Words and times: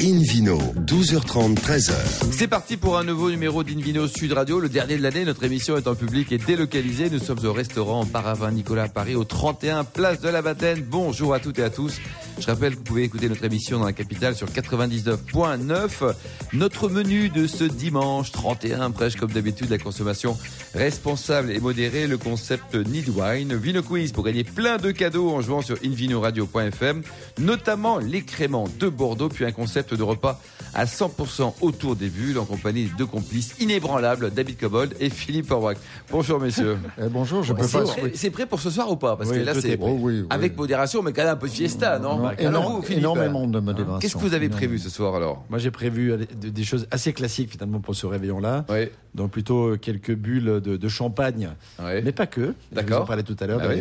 Invino, 0.00 0.58
12h30, 0.86 1.56
13h. 1.56 1.92
C'est 2.30 2.46
parti 2.46 2.76
pour 2.76 2.98
un 2.98 3.04
nouveau 3.04 3.30
numéro 3.30 3.64
d'Invino 3.64 4.06
Sud 4.06 4.32
Radio, 4.32 4.60
le 4.60 4.68
dernier 4.68 4.96
de 4.96 5.02
l'année. 5.02 5.24
Notre 5.24 5.42
émission 5.42 5.76
est 5.76 5.88
en 5.88 5.96
public 5.96 6.30
et 6.30 6.38
délocalisée. 6.38 7.10
Nous 7.10 7.18
sommes 7.18 7.44
au 7.44 7.52
restaurant 7.52 8.06
Paravin 8.06 8.52
Nicolas 8.52 8.88
Paris, 8.88 9.16
au 9.16 9.24
31 9.24 9.82
Place 9.82 10.20
de 10.20 10.28
la 10.28 10.40
Bataine. 10.40 10.84
Bonjour 10.88 11.34
à 11.34 11.40
toutes 11.40 11.58
et 11.58 11.64
à 11.64 11.70
tous. 11.70 11.98
Je 12.40 12.46
rappelle 12.46 12.72
que 12.74 12.78
vous 12.78 12.84
pouvez 12.84 13.02
écouter 13.02 13.28
notre 13.28 13.44
émission 13.44 13.78
dans 13.80 13.84
la 13.84 13.92
capitale 13.92 14.34
sur 14.36 14.46
99.9. 14.46 16.14
Notre 16.52 16.88
menu 16.88 17.28
de 17.28 17.46
ce 17.46 17.64
dimanche 17.64 18.30
31 18.32 18.90
prêche 18.92 19.16
comme 19.16 19.32
d'habitude 19.32 19.68
la 19.70 19.78
consommation 19.78 20.36
responsable 20.74 21.50
et 21.50 21.58
modérée, 21.58 22.06
le 22.06 22.16
concept 22.16 22.74
Need 22.74 23.08
Wine, 23.08 23.54
Vino 23.56 23.82
Quiz 23.82 24.12
pour 24.12 24.24
gagner 24.24 24.44
plein 24.44 24.76
de 24.76 24.92
cadeaux 24.92 25.30
en 25.30 25.40
jouant 25.40 25.62
sur 25.62 25.76
invinoradio.fm, 25.84 27.02
notamment 27.38 27.98
l'écrément 27.98 28.66
de 28.78 28.88
Bordeaux, 28.88 29.28
puis 29.28 29.44
un 29.44 29.52
concept 29.52 29.94
de 29.94 30.02
repas 30.02 30.40
à 30.74 30.84
100% 30.84 31.54
autour 31.60 31.96
des 31.96 32.08
bulles 32.08 32.38
en 32.38 32.44
compagnie 32.44 32.84
de 32.84 32.96
deux 32.96 33.06
complices 33.06 33.54
inébranlables, 33.58 34.30
David 34.30 34.58
Cobold 34.58 34.94
et 35.00 35.10
Philippe 35.10 35.50
Orwac. 35.50 35.76
Bonjour 36.10 36.40
messieurs. 36.40 36.78
Eh, 37.00 37.08
bonjour, 37.08 37.42
je 37.44 37.52
peux 37.52 37.66
pas. 37.66 37.84
c'est 38.14 38.30
prêt 38.30 38.46
pour 38.46 38.60
ce 38.60 38.70
soir 38.70 38.90
ou 38.90 38.96
pas? 38.96 39.16
Parce 39.16 39.30
Oui, 39.30 39.38
que 39.38 39.42
là 39.42 39.54
c'est. 39.54 39.78
Oh, 39.80 39.96
oui, 40.00 40.20
oui. 40.20 40.26
avec 40.30 40.56
modération, 40.56 41.02
mais 41.02 41.12
quand 41.12 41.22
même 41.22 41.32
un 41.32 41.36
peu 41.36 41.46
de 41.48 41.52
fiesta, 41.52 41.98
non, 41.98 42.27
énorme- 42.38 42.76
vous, 42.76 42.82
Philippe, 42.82 42.98
énormément 42.98 43.46
de 43.46 43.60
modération. 43.60 43.98
Qu'est-ce 43.98 44.14
que 44.14 44.20
vous 44.20 44.34
avez 44.34 44.48
prévu 44.48 44.78
ce 44.78 44.90
soir 44.90 45.14
alors? 45.14 45.44
Moi, 45.50 45.58
j'ai 45.58 45.70
prévu 45.70 46.12
euh, 46.12 46.18
des 46.34 46.64
choses 46.64 46.86
assez 46.90 47.12
classiques 47.12 47.50
finalement 47.50 47.80
pour 47.80 47.94
ce 47.94 48.06
réveillon-là. 48.06 48.64
Oui. 48.68 48.88
Donc 49.14 49.30
plutôt 49.30 49.68
euh, 49.72 49.76
quelques 49.76 50.14
bulles 50.14 50.60
de, 50.62 50.76
de 50.76 50.88
champagne, 50.88 51.50
mais 51.80 52.12
pas 52.12 52.26
que. 52.26 52.54
Je 52.70 52.74
D'accord. 52.76 52.98
vous 52.98 53.02
en 53.04 53.06
parlais 53.06 53.22
tout 53.22 53.36
à 53.40 53.46
l'heure 53.46 53.60
Ah 53.62 53.68
oui. 53.68 53.80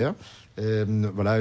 Euh, 0.59 0.85
voilà, 1.13 1.39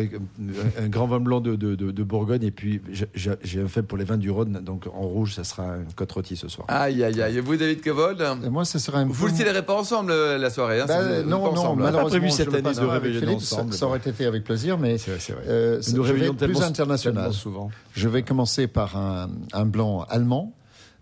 un 0.78 0.88
grand 0.88 1.06
vin 1.06 1.20
blanc 1.20 1.40
de, 1.40 1.54
de- 1.56 1.74
de- 1.74 1.90
de 1.90 2.02
Bourgogne 2.02 2.42
et 2.42 2.50
puis 2.50 2.82
j'ai- 2.92 3.06
j'ai 3.14 3.32
j'ai 3.42 3.62
un 3.62 3.68
fait 3.68 3.82
pour 3.82 3.96
les 3.96 4.04
vins 4.04 4.18
du 4.18 4.30
Rhône. 4.30 4.60
Donc 4.62 4.86
en 4.86 5.00
rouge, 5.08 5.34
ça 5.34 5.42
sera 5.44 5.76
une 5.76 5.92
côte 5.94 6.12
rôtie 6.12 6.36
ce 6.36 6.48
soir. 6.48 6.66
Aïe, 6.68 7.02
aïe, 7.02 7.22
aïe. 7.22 7.38
Et 7.38 7.40
vous, 7.40 7.56
David 7.56 7.82
Cobold 7.82 8.22
Et 8.44 8.50
moi, 8.50 8.66
ce 8.66 8.78
serait 8.78 8.98
un 8.98 9.06
Vous 9.06 9.26
le 9.26 9.32
célébrez 9.32 9.64
pas 9.64 9.74
ensemble 9.74 10.10
euh, 10.12 10.36
la 10.36 10.50
soirée 10.50 10.80
hein, 10.82 10.84
Ben, 10.86 10.94
ça 11.00 11.02
vous- 11.18 11.22
vous 11.24 11.30
non, 11.30 11.38
pas 11.38 11.44
non, 11.46 11.52
ensemble, 11.52 11.82
malheureusement, 11.82 12.10
prévu 12.10 12.28
je 12.28 12.32
cette 12.34 12.48
année 12.54 12.62
de 12.62 12.68
avec 12.68 12.90
réveillonner 12.90 13.26
Philippe, 13.26 13.40
ça- 13.40 13.56
ensemble. 13.56 13.72
Ça 13.72 13.86
aurait 13.86 13.98
été 13.98 14.26
avec 14.26 14.44
plaisir, 14.44 14.76
mais 14.76 14.98
C'est 14.98 15.10
vrai, 15.12 15.20
c'est 15.20 15.32
vrai. 15.32 15.42
euh, 15.48 15.80
Nous 15.94 16.04
je 16.04 16.12
vais 16.12 16.32
plus 16.32 16.62
international. 16.62 17.32
souvent. 17.32 17.70
Je 17.94 18.08
vais 18.08 18.22
commencer 18.22 18.66
par 18.66 18.96
un, 18.98 19.30
un 19.54 19.64
blanc 19.64 20.04
allemand. 20.10 20.52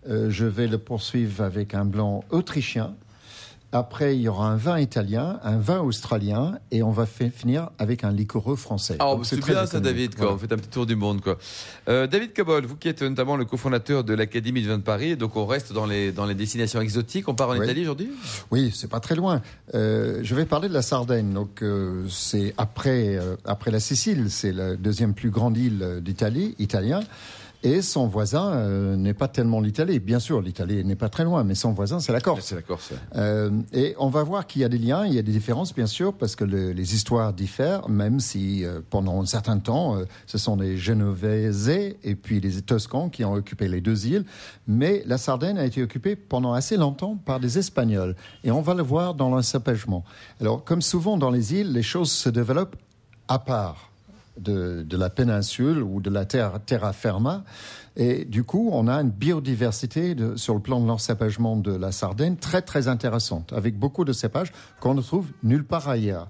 Euh, 0.07 0.29
je 0.29 0.45
vais 0.45 0.67
le 0.67 0.77
poursuivre 0.77 1.43
avec 1.43 1.73
un 1.73 1.83
blanc 1.83 2.23
autrichien. 2.29 2.95
Après, 3.75 4.15
il 4.15 4.21
y 4.21 4.29
aura 4.29 4.47
un 4.47 4.55
vin 4.55 4.79
italien, 4.79 5.37
un 5.43 5.57
vin 5.57 5.79
australien, 5.81 6.57
et 6.71 6.81
on 6.81 6.91
va 6.91 7.05
fi- 7.05 7.29
finir 7.29 7.71
avec 7.77 8.05
un 8.05 8.11
liquoreux 8.11 8.55
français. 8.55 8.95
Ah, 8.99 9.13
c'est 9.23 9.43
bien 9.43 9.65
ça. 9.65 9.81
David. 9.81 10.15
Quoi. 10.15 10.27
Voilà. 10.27 10.33
Vous 10.35 10.39
faites 10.39 10.53
un 10.53 10.57
petit 10.57 10.69
tour 10.69 10.85
du 10.85 10.95
monde. 10.95 11.19
Quoi. 11.19 11.37
Euh, 11.89 12.07
David 12.07 12.33
Cobold, 12.33 12.65
vous 12.65 12.77
qui 12.77 12.87
êtes 12.87 13.01
notamment 13.01 13.35
le 13.35 13.43
cofondateur 13.43 14.05
de 14.05 14.13
l'Académie 14.13 14.61
de 14.61 14.69
vin 14.69 14.77
de 14.77 14.83
Paris, 14.83 15.17
donc 15.17 15.35
on 15.35 15.45
reste 15.45 15.73
dans 15.73 15.85
les, 15.85 16.13
dans 16.13 16.25
les 16.25 16.35
destinations 16.35 16.79
exotiques. 16.79 17.27
On 17.27 17.35
part 17.35 17.49
en 17.49 17.57
Oui. 17.57 17.65
Italie 17.65 17.81
aujourd'hui? 17.81 18.09
Oui, 18.49 18.71
c'est 18.73 18.89
pas 18.89 19.01
très 19.01 19.15
loin. 19.15 19.41
Euh, 19.73 20.21
je 20.23 20.35
vais 20.35 20.45
parler 20.45 20.69
de 20.69 20.73
la 20.73 20.81
Sardaigne. 20.81 21.33
Donc, 21.33 21.61
euh, 21.61 22.05
c'est 22.09 22.53
après, 22.57 23.19
après 23.43 23.71
la 23.71 23.81
Sicile, 23.81 24.27
c'est 24.29 24.53
la 24.53 24.77
deuxième 24.77 25.13
plus 25.13 25.31
grande 25.31 25.57
île 25.57 25.99
d'Italie, 26.01 26.55
italien. 26.59 27.01
Et 27.65 27.81
son 27.81 28.05
voisin 28.05 28.51
euh, 28.53 28.95
n'est 28.95 29.15
pas 29.15 29.27
tellement 29.27 29.59
l'Italie. 29.59 29.99
Bien 29.99 30.19
sûr, 30.19 30.39
l'Italie 30.39 30.85
n'est 30.85 30.95
pas 30.95 31.09
très 31.09 31.23
loin, 31.23 31.43
mais 31.43 31.55
son 31.55 31.71
voisin, 31.71 31.99
c'est 31.99 32.11
la 32.13 32.21
Corse. 32.21 32.45
C'est 32.45 32.53
la 32.55 32.61
Corse. 32.61 32.91
Euh, 33.15 33.49
et 33.73 33.95
on 33.97 34.09
va 34.09 34.21
voir 34.21 34.45
qu'il 34.45 34.61
y 34.61 34.65
a 34.65 34.69
des 34.69 34.77
liens, 34.77 35.07
il 35.07 35.15
y 35.15 35.17
a 35.17 35.23
des 35.23 35.31
différences, 35.31 35.73
bien 35.73 35.87
sûr, 35.87 36.13
parce 36.13 36.35
que 36.35 36.43
le- 36.43 36.73
les 36.73 36.93
histoires 36.93 37.33
diffèrent, 37.33 37.89
même 37.89 38.19
si 38.19 38.63
euh, 38.63 38.81
pendant 38.91 39.19
un 39.19 39.25
certain 39.25 39.57
temps, 39.57 39.97
ce 40.27 40.37
sont 40.37 40.55
les 40.57 40.77
Genovese 40.77 41.69
et 41.69 42.15
puis 42.15 42.39
les 42.39 42.61
Toscans 42.61 43.09
qui 43.09 43.25
ont 43.25 43.33
occupé 43.33 43.67
les 43.67 43.81
deux 43.81 44.05
îles. 44.05 44.25
Mais 44.67 45.01
la 45.07 45.17
Sardaigne 45.17 45.57
a 45.57 45.65
été 45.65 45.81
occupée 45.81 46.15
pendant 46.15 46.53
assez 46.53 46.77
longtemps 46.77 47.15
par 47.25 47.39
des 47.39 47.57
Espagnols. 47.57 48.15
Et 48.43 48.51
on 48.51 48.61
va 48.61 48.75
le 48.75 48.83
voir 48.83 49.15
dans 49.15 49.29
l'ensapagement. 49.29 50.03
Alors, 50.39 50.63
comme 50.63 50.83
souvent 50.83 51.17
dans 51.17 51.31
les 51.31 51.55
îles, 51.55 51.71
les 51.73 51.81
choses 51.83 52.11
se 52.11 52.29
développent 52.29 52.75
à 53.27 53.39
part 53.39 53.89
de, 54.37 54.97
la 54.97 55.09
péninsule 55.09 55.81
ou 55.81 56.01
de 56.01 56.09
la 56.09 56.25
terre, 56.25 56.59
terra. 56.65 56.93
Et 57.95 58.25
du 58.25 58.43
coup, 58.43 58.69
on 58.73 58.87
a 58.87 58.95
une 58.95 59.09
biodiversité 59.09 60.15
sur 60.35 60.53
le 60.53 60.59
plan 60.59 60.79
de 60.79 60.87
l'encépagement 60.87 61.55
de 61.55 61.75
la 61.75 61.91
Sardaigne 61.91 62.35
très 62.35 62.61
très 62.61 62.87
intéressante, 62.87 63.53
avec 63.53 63.77
beaucoup 63.77 64.05
de 64.05 64.13
cépages 64.13 64.51
qu'on 64.79 64.93
ne 64.93 65.01
trouve 65.01 65.31
nulle 65.43 65.65
part 65.65 65.87
ailleurs. 65.87 66.27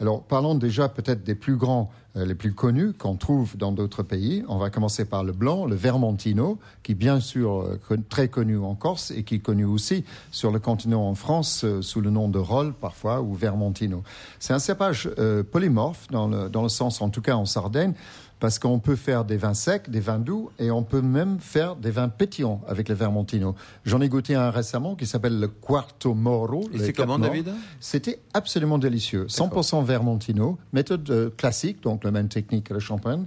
Alors, 0.00 0.22
parlons 0.22 0.54
déjà 0.54 0.88
peut-être 0.88 1.24
des 1.24 1.34
plus 1.34 1.56
grands, 1.56 1.90
euh, 2.16 2.24
les 2.24 2.36
plus 2.36 2.52
connus 2.52 2.92
qu'on 2.92 3.16
trouve 3.16 3.56
dans 3.56 3.72
d'autres 3.72 4.04
pays. 4.04 4.44
On 4.48 4.56
va 4.56 4.70
commencer 4.70 5.04
par 5.04 5.24
le 5.24 5.32
blanc, 5.32 5.66
le 5.66 5.74
Vermentino, 5.74 6.58
qui 6.84 6.94
bien 6.94 7.18
sûr 7.18 7.62
euh, 7.90 7.98
très 8.08 8.28
connu 8.28 8.56
en 8.58 8.76
Corse 8.76 9.10
et 9.10 9.24
qui 9.24 9.36
est 9.36 9.40
connu 9.40 9.64
aussi 9.64 10.04
sur 10.30 10.52
le 10.52 10.60
continent 10.60 11.08
en 11.08 11.14
France 11.14 11.64
euh, 11.64 11.82
sous 11.82 12.00
le 12.00 12.10
nom 12.10 12.28
de 12.28 12.38
Roll 12.38 12.74
parfois 12.74 13.22
ou 13.22 13.34
Vermentino. 13.34 14.04
C'est 14.38 14.52
un 14.52 14.60
cépage 14.60 15.10
euh, 15.18 15.42
polymorphe 15.42 16.06
dans 16.10 16.28
le, 16.28 16.48
dans 16.48 16.62
le 16.62 16.68
sens, 16.68 17.02
en 17.02 17.10
tout 17.10 17.22
cas 17.22 17.34
en 17.34 17.44
Sardaigne, 17.44 17.94
parce 18.40 18.58
qu'on 18.58 18.78
peut 18.78 18.96
faire 18.96 19.24
des 19.24 19.36
vins 19.36 19.54
secs, 19.54 19.88
des 19.88 20.00
vins 20.00 20.18
doux, 20.18 20.50
et 20.58 20.70
on 20.70 20.82
peut 20.82 21.02
même 21.02 21.38
faire 21.40 21.76
des 21.76 21.90
vins 21.90 22.08
pétillants 22.08 22.60
avec 22.68 22.88
le 22.88 22.94
Vermentino. 22.94 23.54
J'en 23.84 24.00
ai 24.00 24.08
goûté 24.08 24.34
un 24.34 24.50
récemment 24.50 24.94
qui 24.94 25.06
s'appelle 25.06 25.38
le 25.40 25.48
Quarto 25.48 26.14
Moro. 26.14 26.68
Et 26.72 26.78
les 26.78 26.86
c'est 26.86 26.92
comment. 26.92 27.18
David? 27.18 27.52
C'était 27.80 28.20
absolument 28.34 28.78
délicieux. 28.78 29.26
100% 29.26 29.84
Vermentino, 29.84 30.58
méthode 30.72 31.08
euh, 31.10 31.30
classique, 31.36 31.82
donc 31.82 32.04
la 32.04 32.10
même 32.10 32.28
technique 32.28 32.68
que 32.68 32.74
le 32.74 32.80
champagne, 32.80 33.24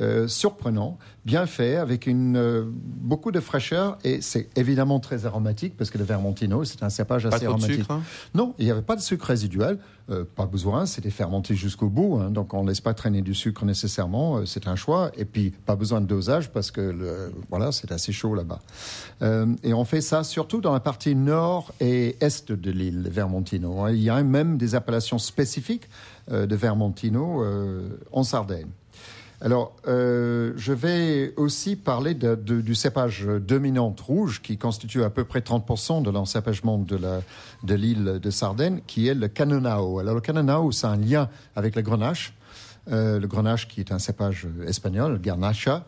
euh, 0.00 0.28
surprenant, 0.28 0.98
bien 1.24 1.46
fait, 1.46 1.76
avec 1.76 2.06
une, 2.06 2.36
euh, 2.36 2.64
beaucoup 2.66 3.30
de 3.30 3.40
fraîcheur, 3.40 3.98
et 4.04 4.20
c'est 4.20 4.48
évidemment 4.56 5.00
très 5.00 5.26
aromatique, 5.26 5.76
parce 5.76 5.90
que 5.90 5.98
le 5.98 6.04
Vermentino, 6.04 6.64
c'est 6.64 6.82
un 6.82 6.90
cépage 6.90 7.26
assez 7.26 7.46
aromatique. 7.46 7.76
sucre 7.76 7.90
hein? 7.90 8.02
Non, 8.34 8.54
il 8.58 8.64
n'y 8.64 8.70
avait 8.70 8.82
pas 8.82 8.96
de 8.96 9.00
sucre 9.00 9.26
résiduel, 9.26 9.78
euh, 10.10 10.24
pas 10.24 10.46
besoin, 10.46 10.86
c'était 10.86 11.10
fermenté 11.10 11.54
jusqu'au 11.54 11.88
bout, 11.88 12.18
hein, 12.20 12.30
donc 12.30 12.54
on 12.54 12.62
ne 12.64 12.68
laisse 12.68 12.80
pas 12.80 12.94
traîner 12.94 13.22
du 13.22 13.34
sucre 13.34 13.64
nécessairement, 13.64 14.38
euh, 14.38 14.46
c'est 14.46 14.66
un 14.66 14.76
choix, 14.76 15.12
et 15.16 15.24
puis 15.24 15.50
pas 15.50 15.76
besoin 15.76 16.00
de 16.00 16.06
dosage 16.06 16.50
parce 16.50 16.70
que 16.70 16.80
le, 16.80 17.32
voilà, 17.50 17.70
c'est 17.72 17.92
assez 17.92 18.12
chaud 18.12 18.34
là-bas. 18.34 18.60
Euh, 19.22 19.46
et 19.62 19.74
on 19.74 19.84
fait 19.84 20.00
ça 20.00 20.24
surtout 20.24 20.60
dans 20.60 20.72
la 20.72 20.80
partie 20.80 21.14
nord 21.14 21.72
et 21.80 22.16
est 22.20 22.52
de 22.52 22.70
l'île, 22.70 23.08
Vermentino. 23.10 23.88
Il 23.88 24.02
y 24.02 24.10
a 24.10 24.22
même 24.22 24.56
des 24.56 24.74
appellations 24.74 25.18
spécifiques 25.18 25.88
euh, 26.30 26.46
de 26.46 26.56
Vermentino 26.56 27.42
euh, 27.42 27.98
en 28.12 28.22
Sardaigne. 28.22 28.68
Alors, 29.44 29.74
euh, 29.88 30.52
je 30.56 30.72
vais 30.72 31.34
aussi 31.36 31.74
parler 31.74 32.14
du 32.14 32.74
cépage 32.76 33.26
dominante 33.26 34.00
rouge 34.00 34.40
qui 34.40 34.56
constitue 34.56 35.02
à 35.02 35.10
peu 35.10 35.24
près 35.24 35.40
30% 35.40 36.00
de 36.00 36.10
l'encépagement 36.10 36.78
de 36.78 36.96
la- 36.96 37.22
de 37.64 37.74
l'île 37.74 38.20
de 38.22 38.30
Sardaigne, 38.30 38.82
qui 38.86 39.08
est 39.08 39.14
le 39.14 39.26
Canonao. 39.26 39.98
Alors, 39.98 40.14
le 40.14 40.20
Canonao, 40.20 40.70
c'est 40.70 40.86
un 40.86 40.96
lien 40.96 41.28
avec 41.56 41.74
le 41.74 41.82
Grenache. 41.82 42.34
Euh, 42.92 43.18
le 43.18 43.26
Grenache, 43.26 43.66
qui 43.66 43.80
est 43.80 43.90
un 43.92 43.98
cépage 43.98 44.46
espagnol, 44.66 45.20
Garnacha, 45.20 45.84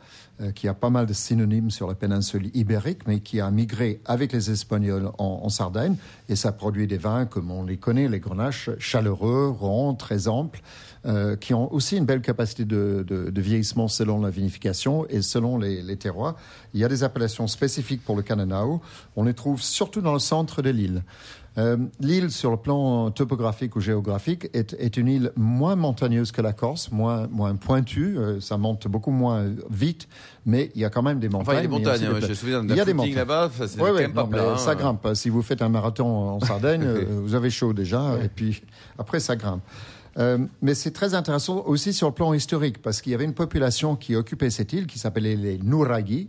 qui 0.55 0.67
a 0.67 0.75
pas 0.75 0.91
mal 0.91 1.07
de 1.07 1.13
synonymes 1.13 1.71
sur 1.71 1.87
la 1.87 1.95
péninsule 1.95 2.51
ibérique, 2.55 3.07
mais 3.07 3.21
qui 3.21 3.41
a 3.41 3.51
migré 3.51 4.01
avec 4.05 4.33
les 4.33 4.51
Espagnols 4.51 5.11
en, 5.19 5.49
Sardaigne. 5.49 5.97
Et 6.29 6.37
ça 6.37 6.51
produit 6.53 6.87
des 6.87 6.97
vins, 6.97 7.25
comme 7.25 7.51
on 7.51 7.65
les 7.65 7.77
connaît, 7.77 8.09
les 8.09 8.19
Grenaches, 8.19 8.71
chaleureux, 8.79 9.49
ronds, 9.49 9.95
très 9.95 10.27
amples, 10.27 10.61
euh, 11.07 11.37
qui 11.37 11.55
ont 11.55 11.73
aussi 11.73 11.97
une 11.97 12.05
belle 12.05 12.21
capacité 12.21 12.65
de 12.65 13.41
vieillissement 13.41 13.89
selon 13.89 14.21
la 14.21 14.31
vinification 14.31 15.07
et 15.09 15.23
selon 15.23 15.59
les, 15.59 15.83
les 15.83 15.97
terroirs. 15.97 16.37
Il 16.73 16.81
y 16.81 16.85
a 16.85 16.89
des 16.89 17.05
appellations 17.05 17.47
spécifiques 17.47 18.03
pour 18.05 18.17
le 18.17 18.23
Cananao. 18.23 18.81
On 19.15 19.25
les 19.25 19.35
trouve 19.35 19.63
surtout 19.63 20.01
dans 20.01 20.13
le 20.13 20.19
centre 20.19 20.63
de 20.63 20.71
l'île. 20.71 21.03
Euh, 21.57 21.77
l'île, 22.01 22.33
sur 22.33 22.51
le 22.51 22.57
plan 22.57 23.11
topographique 23.13 23.77
ou 23.77 23.81
géographique, 23.81 24.49
est, 24.55 24.75
est 24.79 24.97
une 24.97 25.07
île 25.07 25.33
moins 25.37 25.77
montagneuse 25.77 26.33
que 26.33 26.43
la 26.43 26.53
Corse, 26.53 26.91
moins, 26.91 27.29
moins 27.29 27.55
pointue. 27.55 28.17
euh, 28.19 28.41
ça 28.41 28.59
monte 28.59 28.89
beaucoup 28.89 29.13
moins 29.13 29.45
vite, 29.71 30.09
mais 30.47 30.73
il 30.75 30.81
y 30.81 30.85
a 30.85 30.91
quand 30.91 31.03
même 31.03 31.21
des 31.21 31.29
montagnes. 31.29 31.43
Enfin, 31.43 31.53
il 31.53 31.57
y 31.57 31.59
a 31.59 31.63
des 31.63 31.69
montagnes. 31.69 31.95
hein, 31.95 31.99
des 32.01 32.07
Je 32.07 32.19
plaines. 32.19 32.29
me 32.31 32.35
souviens 32.35 32.63
Il 32.69 32.75
y 32.75 32.81
a 32.81 32.85
des 32.85 32.93
footing 32.93 32.97
montagnes. 32.97 33.15
là-bas. 33.15 33.51
ça, 33.67 33.67
pas 34.13 34.27
non, 34.27 34.51
hein. 34.55 34.57
ça 34.59 34.75
grimpe. 34.75 35.09
Si 35.15 35.29
vous 35.29 35.43
faites 35.43 35.63
un 35.63 35.69
marathon 35.69 36.07
en 36.07 36.41
Sardaigne, 36.41 36.83
euh, 36.85 37.05
vous 37.23 37.37
avez 37.37 37.51
chaud 37.51 37.73
déjà, 37.73 38.17
et 38.25 38.29
puis 38.29 38.63
après 38.99 39.21
ça 39.21 39.37
grimpe. 39.37 39.63
Euh, 40.17 40.39
mais 40.63 40.75
c'est 40.75 40.93
très 40.93 41.15
intéressant 41.15 41.63
aussi 41.67 41.93
sur 41.93 42.09
le 42.09 42.15
plan 42.15 42.33
historique, 42.35 42.81
parce 42.83 43.01
qu'il 43.01 43.13
y 43.13 43.15
avait 43.15 43.25
une 43.25 43.35
population 43.35 43.97
qui 43.97 44.15
occupait 44.17 44.51
cette 44.51 44.73
île 44.73 44.87
qui 44.87 44.99
s'appelait 44.99 45.37
les 45.37 45.59
Nouraghi. 45.59 46.29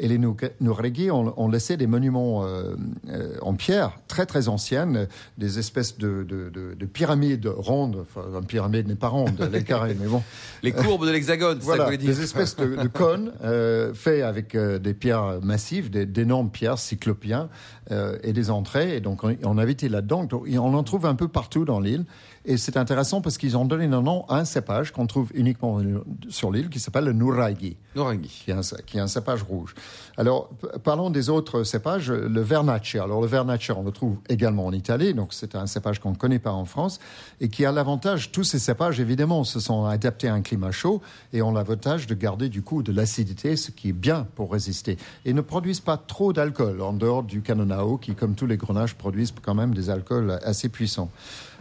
Et 0.00 0.08
les 0.08 0.18
Nou- 0.18 0.36
Nouraghi 0.60 1.10
ont, 1.10 1.32
ont 1.36 1.48
laissé 1.48 1.76
des 1.76 1.86
monuments 1.86 2.44
euh, 2.44 2.74
euh, 3.10 3.36
en 3.42 3.54
pierre 3.54 3.98
très 4.08 4.26
très 4.26 4.48
anciennes, 4.48 5.06
des 5.38 5.58
espèces 5.58 5.98
de, 5.98 6.22
de, 6.24 6.48
de- 6.48 6.74
de 6.74 6.86
pyramides 6.86 7.46
rondes. 7.46 7.98
Enfin, 8.02 8.22
une 8.40 8.46
pyramide 8.46 8.88
n'est 8.88 8.94
pas 8.94 9.08
ronde, 9.08 9.34
elle 9.40 9.54
est 9.54 9.64
carrée, 9.64 9.96
mais 10.00 10.06
bon. 10.08 10.22
Les 10.62 10.72
courbes 10.72 11.06
de 11.06 11.10
l'hexagone, 11.12 11.58
c'est 11.60 11.66
ça 11.66 11.72
que 11.72 11.76
Voilà, 11.76 11.84
vous 11.84 11.96
des 11.98 12.22
espèces 12.22 12.56
de, 12.56 12.88
cônes 12.88 13.32
euh, 13.44 13.94
faits 13.94 14.22
avec 14.22 14.54
euh, 14.54 14.78
des 14.78 14.94
pierres 14.94 15.38
massives, 15.42 15.90
d'énormes 15.90 16.50
pierres 16.50 16.78
cyclopiens 16.78 17.48
euh, 17.90 18.18
et 18.22 18.32
des 18.32 18.50
entrées. 18.50 18.96
Et 18.96 19.00
donc 19.00 19.24
on, 19.24 19.36
on 19.44 19.58
a 19.58 19.64
là-dedans. 19.88 20.26
On 20.32 20.74
en 20.74 20.82
trouve 20.82 21.06
un 21.06 21.14
peu 21.14 21.28
partout 21.28 21.64
dans 21.64 21.80
l'île. 21.80 22.04
Et 22.46 22.56
c'est 22.56 22.78
intéressant 22.78 23.20
parce 23.20 23.36
qu'ils 23.36 23.56
ont 23.58 23.66
donné 23.66 23.86
le 23.86 24.00
nom 24.00 24.24
à 24.28 24.38
un 24.38 24.46
cépage 24.46 24.92
qu'on 24.92 25.06
trouve 25.06 25.30
uniquement 25.34 25.78
sur 26.30 26.50
l'île 26.50 26.70
qui 26.70 26.80
s'appelle 26.80 27.04
le. 27.04 27.12
Nuragi. 27.12 27.76
Qui 27.94 28.50
est, 28.50 28.54
un, 28.54 28.62
qui 28.86 28.96
est 28.96 29.00
un 29.00 29.08
cépage 29.08 29.42
rouge. 29.42 29.74
Alors, 30.16 30.48
parlons 30.82 31.10
des 31.10 31.28
autres 31.28 31.64
cépages. 31.64 32.10
Le 32.10 32.40
Vernaccia. 32.40 33.02
Alors, 33.02 33.20
le 33.20 33.26
Vernaccia, 33.26 33.76
on 33.76 33.82
le 33.82 33.90
trouve 33.90 34.16
également 34.28 34.64
en 34.64 34.72
Italie. 34.72 35.12
Donc, 35.12 35.34
c'est 35.34 35.54
un 35.54 35.66
cépage 35.66 35.98
qu'on 35.98 36.12
ne 36.12 36.16
connaît 36.16 36.38
pas 36.38 36.52
en 36.52 36.64
France 36.64 36.98
et 37.40 37.48
qui 37.48 37.66
a 37.66 37.72
l'avantage, 37.72 38.32
tous 38.32 38.44
ces 38.44 38.58
cépages, 38.58 39.00
évidemment, 39.00 39.44
se 39.44 39.60
sont 39.60 39.84
adaptés 39.84 40.28
à 40.28 40.34
un 40.34 40.40
climat 40.40 40.70
chaud 40.70 41.02
et 41.34 41.42
ont 41.42 41.52
l'avantage 41.52 42.06
de 42.06 42.14
garder 42.14 42.48
du 42.48 42.62
coup 42.62 42.82
de 42.82 42.92
l'acidité, 42.92 43.56
ce 43.56 43.70
qui 43.70 43.90
est 43.90 43.92
bien 43.92 44.26
pour 44.34 44.50
résister. 44.50 44.96
Et 45.26 45.34
ne 45.34 45.42
produisent 45.42 45.80
pas 45.80 45.98
trop 45.98 46.32
d'alcool 46.32 46.80
en 46.80 46.94
dehors 46.94 47.22
du 47.22 47.42
Canonao 47.42 47.98
qui, 47.98 48.14
comme 48.14 48.34
tous 48.34 48.46
les 48.46 48.56
grenaches, 48.56 48.94
produisent 48.94 49.34
quand 49.42 49.54
même 49.54 49.74
des 49.74 49.90
alcools 49.90 50.38
assez 50.42 50.70
puissants. 50.70 51.10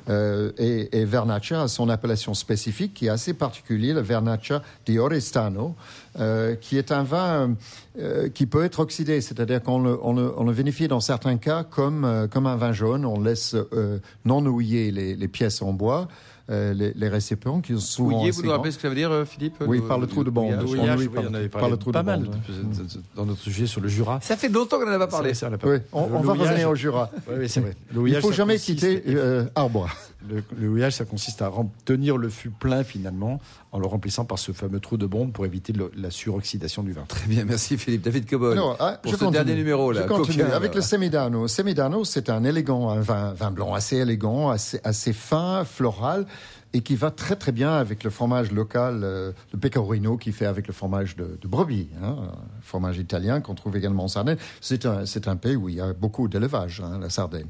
Euh, 0.09 0.51
et, 0.57 1.05
Vernaccia 1.05 1.63
a 1.63 1.67
son 1.67 1.89
appellation 1.89 2.33
spécifique 2.33 2.93
qui 2.93 3.07
est 3.07 3.09
assez 3.09 3.33
particulière, 3.33 3.95
le 3.95 4.01
Vernaccia 4.01 4.61
di 4.85 4.99
Orestano, 4.99 5.75
euh, 6.19 6.55
qui 6.55 6.77
est 6.77 6.91
un 6.91 7.03
vin 7.03 7.55
euh, 7.99 8.29
qui 8.29 8.45
peut 8.45 8.63
être 8.63 8.79
oxydé, 8.79 9.21
c'est-à-dire 9.21 9.61
qu'on 9.61 9.79
le, 9.79 9.99
on 10.03 10.45
vinifie 10.51 10.87
dans 10.87 10.99
certains 10.99 11.37
cas 11.37 11.63
comme, 11.63 12.03
euh, 12.03 12.27
comme 12.27 12.47
un 12.47 12.55
vin 12.55 12.73
jaune, 12.73 13.05
on 13.05 13.21
laisse 13.21 13.55
non 14.25 14.41
nouiller 14.41 14.91
les, 14.91 15.27
pièces 15.27 15.61
en 15.61 15.71
bois. 15.71 16.07
Euh, 16.49 16.73
les, 16.73 16.93
les, 16.93 17.09
récipients 17.09 17.61
qui 17.61 17.73
sont 17.73 17.79
souvent. 17.79 18.21
Ouillé, 18.21 18.31
vous 18.31 18.41
nous 18.41 18.49
rappelez 18.49 18.71
ce 18.71 18.77
que 18.77 18.81
ça 18.81 18.89
veut 18.89 18.95
dire, 18.95 19.23
Philippe 19.27 19.55
Oui, 19.67 19.81
par 19.81 19.99
le 19.99 20.07
trou 20.07 20.23
de 20.23 20.31
bande. 20.31 20.63
Oui, 20.65 20.79
oui, 20.97 21.07
par, 21.07 21.23
on 21.29 21.33
avait 21.35 21.47
par 21.47 21.69
le 21.69 21.77
trou 21.77 21.91
pas 21.91 22.01
de 22.01 22.07
mal 22.07 22.23
bande. 22.23 22.35
dans 23.15 23.25
notre 23.27 23.41
sujet 23.41 23.67
sur 23.67 23.81
le 23.81 23.87
Jura. 23.87 24.19
Ça 24.21 24.35
fait 24.35 24.49
longtemps 24.49 24.79
qu'on 24.79 24.87
n'en 24.87 24.93
a 24.93 24.97
pas 24.97 25.07
parlé. 25.07 25.35
Ça, 25.35 25.49
oui, 25.63 25.77
on, 25.93 26.09
on 26.11 26.21
va 26.21 26.33
revenir 26.33 26.69
au 26.69 26.75
Jura. 26.75 27.11
Il 27.29 28.01
ne 28.01 28.19
faut 28.19 28.31
jamais 28.31 28.57
quitter 28.57 29.03
euh, 29.09 29.45
Arbois. 29.53 29.89
Le, 30.27 30.43
le 30.59 30.69
houillage, 30.69 30.93
ça 30.93 31.05
consiste 31.05 31.41
à 31.41 31.51
tenir 31.85 32.17
le 32.17 32.29
fût 32.29 32.49
plein 32.49 32.83
finalement 32.83 33.39
en 33.71 33.79
le 33.79 33.85
remplissant 33.85 34.25
par 34.25 34.39
ce 34.39 34.51
fameux 34.51 34.79
trou 34.79 34.97
de 34.97 35.05
bombe 35.05 35.31
pour 35.31 35.45
éviter 35.45 35.73
le, 35.73 35.91
la 35.95 36.09
suroxydation 36.09 36.83
du 36.83 36.91
vin. 36.91 37.05
Très 37.07 37.27
bien, 37.27 37.45
merci 37.45 37.77
Philippe. 37.77 38.01
David 38.01 38.27
Cobol. 38.27 38.59
Ah, 38.79 38.99
pour 39.01 39.11
ce 39.11 39.17
continue. 39.17 39.31
dernier 39.31 39.55
numéro 39.55 39.91
là. 39.91 40.03
Je 40.03 40.07
continue 40.07 40.43
coquin, 40.43 40.55
avec 40.55 40.75
le 40.75 40.81
Semidano. 40.81 41.47
Semidano, 41.47 42.03
c'est 42.03 42.29
un 42.29 42.43
élégant, 42.43 42.89
un 42.89 42.99
vin, 42.99 43.33
vin 43.33 43.51
blanc 43.51 43.73
assez 43.73 43.97
élégant, 43.97 44.49
assez, 44.49 44.79
assez 44.83 45.13
fin, 45.13 45.63
floral 45.65 46.25
et 46.73 46.81
qui 46.81 46.95
va 46.95 47.11
très 47.11 47.35
très 47.35 47.51
bien 47.51 47.73
avec 47.73 48.03
le 48.03 48.09
fromage 48.09 48.51
local, 48.51 49.01
euh, 49.03 49.31
le 49.53 49.59
pecorino, 49.59 50.17
qui 50.17 50.31
fait 50.31 50.45
avec 50.45 50.67
le 50.67 50.73
fromage 50.73 51.15
de, 51.15 51.37
brebis, 51.43 51.89
hein, 52.01 52.15
fromage 52.61 52.97
italien 52.97 53.41
qu'on 53.41 53.55
trouve 53.55 53.75
également 53.75 54.03
en 54.03 54.07
Sardaigne. 54.07 54.37
C'est 54.61 54.85
un, 54.85 55.05
c'est 55.05 55.27
un 55.27 55.35
pays 55.35 55.55
où 55.55 55.69
il 55.69 55.75
y 55.75 55.81
a 55.81 55.93
beaucoup 55.93 56.27
d'élevage, 56.27 56.81
hein, 56.81 56.99
la 56.99 57.09
Sardaigne 57.09 57.47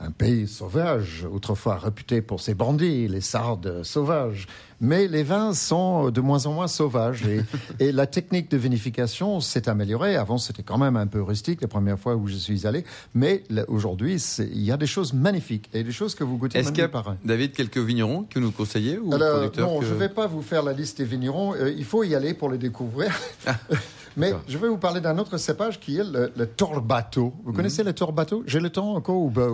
un 0.00 0.10
pays 0.10 0.46
sauvage, 0.48 1.26
autrefois 1.30 1.76
réputé 1.78 2.20
pour 2.20 2.40
ses 2.40 2.54
bandits, 2.54 3.08
les 3.08 3.20
sardes 3.20 3.82
sauvages. 3.82 4.46
Mais 4.80 5.06
les 5.06 5.22
vins 5.22 5.54
sont 5.54 6.10
de 6.10 6.20
moins 6.20 6.46
en 6.46 6.52
moins 6.52 6.66
sauvages 6.66 7.22
et, 7.26 7.40
et 7.78 7.92
la 7.92 8.06
technique 8.06 8.50
de 8.50 8.56
vinification 8.56 9.40
s'est 9.40 9.68
améliorée. 9.68 10.16
Avant, 10.16 10.36
c'était 10.36 10.62
quand 10.62 10.78
même 10.78 10.96
un 10.96 11.06
peu 11.06 11.22
rustique 11.22 11.62
la 11.62 11.68
première 11.68 11.98
fois 11.98 12.16
où 12.16 12.26
je 12.26 12.34
suis 12.34 12.66
allé, 12.66 12.84
mais 13.14 13.44
aujourd'hui, 13.68 14.16
il 14.40 14.62
y 14.62 14.72
a 14.72 14.76
des 14.76 14.86
choses 14.86 15.12
magnifiques 15.12 15.70
et 15.72 15.84
des 15.84 15.92
choses 15.92 16.14
que 16.14 16.24
vous 16.24 16.36
goûtez 16.36 16.58
Est-ce 16.58 16.72
qu'il 16.72 16.80
y 16.80 16.82
a, 16.82 16.88
par 16.88 17.08
un. 17.08 17.16
David, 17.24 17.52
quelques 17.52 17.78
vignerons 17.78 18.24
que 18.24 18.38
nous 18.38 18.50
conseillez 18.50 18.98
ou 18.98 19.14
Alors, 19.14 19.50
Non, 19.58 19.78
que... 19.80 19.86
je 19.86 19.94
ne 19.94 19.98
vais 19.98 20.08
pas 20.08 20.26
vous 20.26 20.42
faire 20.42 20.62
la 20.62 20.72
liste 20.72 20.98
des 20.98 21.04
vignerons. 21.04 21.54
Euh, 21.54 21.72
il 21.76 21.84
faut 21.84 22.02
y 22.02 22.14
aller 22.14 22.34
pour 22.34 22.50
les 22.50 22.58
découvrir. 22.58 23.12
Ah. 23.46 23.56
Mais 24.16 24.32
je 24.48 24.58
vais 24.58 24.68
vous 24.68 24.78
parler 24.78 25.00
d'un 25.00 25.18
autre 25.18 25.36
cépage 25.36 25.80
qui 25.80 25.98
est 25.98 26.04
le, 26.04 26.32
le 26.36 26.46
torbato. 26.46 27.32
Vous 27.44 27.52
mmh. 27.52 27.56
connaissez 27.56 27.82
le 27.82 27.92
torbato? 27.92 28.42
J'ai 28.46 28.60
le 28.60 28.70
temps 28.70 28.94
encore 28.94 29.16
ou, 29.16 29.26
ou... 29.26 29.30
Bah, 29.30 29.48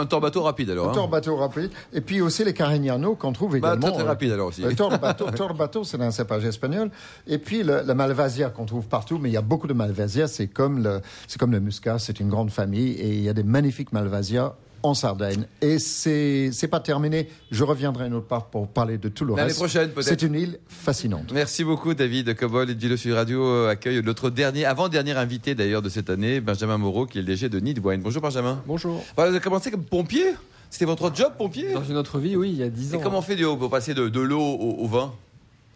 Un 0.00 0.06
torbato 0.06 0.42
rapide 0.42 0.70
alors. 0.70 0.88
Un 0.88 0.90
hein. 0.90 0.94
torbato 0.94 1.36
rapide. 1.36 1.70
Et 1.92 2.00
puis 2.00 2.20
aussi 2.20 2.44
les 2.44 2.54
carignano 2.54 3.14
qu'on 3.14 3.32
trouve 3.32 3.52
bah, 3.52 3.58
également. 3.58 3.88
Très, 3.88 3.98
très 3.98 4.08
rapide 4.08 4.32
alors 4.32 4.48
aussi. 4.48 4.62
Le 4.62 4.74
torbato, 4.74 5.30
torbato 5.36 5.84
c'est 5.84 6.00
un 6.00 6.10
cépage 6.10 6.44
espagnol. 6.44 6.90
Et 7.26 7.38
puis 7.38 7.62
le, 7.62 7.82
le 7.86 7.94
malvasia 7.94 8.50
qu'on 8.50 8.66
trouve 8.66 8.86
partout, 8.86 9.18
mais 9.18 9.30
il 9.30 9.32
y 9.32 9.38
a 9.38 9.42
beaucoup 9.42 9.66
de 9.66 9.74
malvasia. 9.74 10.28
C'est 10.28 10.48
comme 10.48 10.82
le, 10.82 11.00
c'est 11.28 11.38
comme 11.38 11.52
le 11.52 11.60
muscat, 11.60 11.98
c'est 11.98 12.20
une 12.20 12.28
grande 12.28 12.50
famille 12.50 12.92
et 12.92 13.08
il 13.08 13.22
y 13.22 13.28
a 13.28 13.34
des 13.34 13.44
magnifiques 13.44 13.92
malvasia 13.92 14.54
en 14.82 14.94
Sardaigne. 14.94 15.46
Et 15.60 15.78
c'est 15.78 16.50
c'est 16.52 16.68
pas 16.68 16.80
terminé. 16.80 17.28
Je 17.50 17.64
reviendrai 17.64 18.06
une 18.06 18.14
autre 18.14 18.26
part 18.26 18.46
pour 18.46 18.68
parler 18.68 18.98
de 18.98 19.08
tout 19.08 19.24
le 19.24 19.30
L'année 19.34 19.48
reste. 19.48 19.56
prochaine, 19.58 19.90
peut-être. 19.90 20.08
C'est 20.08 20.22
une 20.22 20.34
île 20.34 20.58
fascinante. 20.68 21.32
Merci 21.32 21.64
beaucoup, 21.64 21.94
David 21.94 22.34
Cobol. 22.36 22.70
Et 22.70 22.74
Dilo 22.74 22.96
Sud 22.96 23.12
Radio 23.12 23.44
euh, 23.46 23.68
accueille 23.70 24.02
notre 24.02 24.30
dernier, 24.30 24.64
avant-dernier 24.64 25.12
invité 25.12 25.54
d'ailleurs 25.54 25.82
de 25.82 25.88
cette 25.88 26.10
année, 26.10 26.40
Benjamin 26.40 26.78
Moreau, 26.78 27.06
qui 27.06 27.18
est 27.18 27.22
le 27.22 27.26
DG 27.26 27.48
de 27.48 27.58
Nidwine. 27.60 28.00
Bonjour, 28.02 28.22
Benjamin. 28.22 28.62
Bonjour. 28.66 29.02
Vous 29.16 29.22
avez 29.22 29.40
commencé 29.40 29.70
comme 29.70 29.84
pompier? 29.84 30.24
C'était 30.70 30.86
votre 30.86 31.14
job, 31.14 31.32
pompier? 31.36 31.72
Dans 31.74 31.84
une 31.84 31.96
autre 31.98 32.18
vie, 32.18 32.34
oui, 32.34 32.50
il 32.50 32.58
y 32.58 32.62
a 32.62 32.70
10 32.70 32.94
ans. 32.94 32.98
Et 32.98 33.02
comment 33.02 33.18
on 33.18 33.22
fait 33.22 33.36
du, 33.36 33.44
pour 33.44 33.68
passer 33.68 33.92
de, 33.94 34.08
de 34.08 34.20
l'eau 34.20 34.40
au, 34.40 34.76
au 34.84 34.86
vin? 34.88 35.12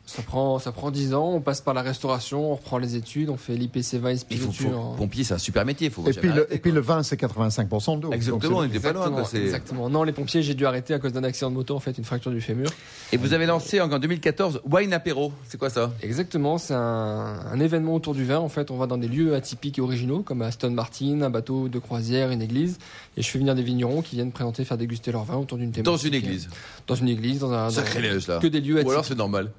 Ça 0.06 0.22
prend, 0.22 0.60
ça 0.60 0.70
prend 0.70 0.92
10 0.92 1.14
ans, 1.14 1.32
on 1.34 1.40
passe 1.40 1.60
par 1.60 1.74
la 1.74 1.82
restauration, 1.82 2.52
on 2.52 2.54
reprend 2.54 2.78
les 2.78 2.94
études, 2.94 3.28
on 3.28 3.36
fait 3.36 3.56
l'IPC 3.56 3.96
vin 3.96 4.10
et 4.10 4.16
spiritueux. 4.16 4.72
En... 4.72 4.94
Pompier, 4.94 5.24
c'est 5.24 5.34
un 5.34 5.38
super 5.38 5.64
métier. 5.64 5.90
Faut 5.90 6.08
et, 6.08 6.12
puis 6.12 6.30
le, 6.30 6.46
et 6.54 6.58
puis 6.58 6.70
le 6.70 6.80
vin, 6.80 7.02
c'est 7.02 7.20
85% 7.20 7.98
d'eau. 7.98 8.12
Exactement, 8.12 8.58
on 8.58 8.62
n'était 8.62 8.78
pas 8.78 8.92
loin. 8.92 9.10
Quoi, 9.10 9.24
exactement. 9.34 9.90
Non, 9.90 10.04
les 10.04 10.12
pompiers, 10.12 10.42
j'ai 10.42 10.54
dû 10.54 10.64
arrêter 10.64 10.94
à 10.94 11.00
cause 11.00 11.12
d'un 11.12 11.24
accident 11.24 11.50
de 11.50 11.56
moto, 11.56 11.74
en 11.74 11.80
fait, 11.80 11.98
une 11.98 12.04
fracture 12.04 12.30
du 12.30 12.40
fémur. 12.40 12.70
Et 13.12 13.16
vous 13.16 13.32
avez 13.32 13.46
lancé 13.46 13.80
en 13.80 13.88
2014 13.88 14.60
Wine 14.70 14.92
Apéro. 14.92 15.32
C'est 15.48 15.58
quoi 15.58 15.70
ça? 15.70 15.92
Exactement, 16.02 16.58
c'est 16.58 16.74
un, 16.74 17.40
un, 17.52 17.58
événement 17.58 17.96
autour 17.96 18.14
du 18.14 18.24
vin. 18.24 18.38
En 18.38 18.48
fait, 18.48 18.70
on 18.70 18.76
va 18.76 18.86
dans 18.86 18.98
des 18.98 19.08
lieux 19.08 19.34
atypiques 19.34 19.78
et 19.78 19.82
originaux, 19.82 20.22
comme 20.22 20.40
Aston 20.42 20.70
Martin, 20.70 21.22
un 21.22 21.30
bateau 21.30 21.68
de 21.68 21.80
croisière, 21.80 22.30
une 22.30 22.42
église. 22.42 22.78
Et 23.16 23.22
je 23.22 23.28
fais 23.28 23.40
venir 23.40 23.56
des 23.56 23.62
vignerons 23.62 24.02
qui 24.02 24.14
viennent 24.14 24.30
présenter, 24.30 24.64
faire 24.64 24.78
déguster 24.78 25.10
leur 25.10 25.24
vin 25.24 25.36
autour 25.36 25.58
d'une 25.58 25.72
thématique. 25.72 25.84
Dans 25.84 25.96
une 25.96 26.14
église 26.14 26.48
Dans 26.86 26.94
une 26.94 27.08
église, 27.08 27.40
dans 27.40 27.52
un. 27.52 27.70
Sacrilège, 27.70 28.28
là. 28.28 28.38
Que 28.38 28.46
des 28.46 28.60
lieux 28.60 28.76
atypiques. 28.76 28.86
Ou 28.86 28.92
alors 28.92 29.04
c'est 29.04 29.18
normal. 29.18 29.50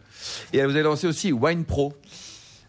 Et 0.54 0.64
vous 0.64 0.72
avez 0.72 0.84
lancé 0.84 1.08
aussi 1.08 1.32
Wine 1.32 1.66
Pro. 1.66 1.94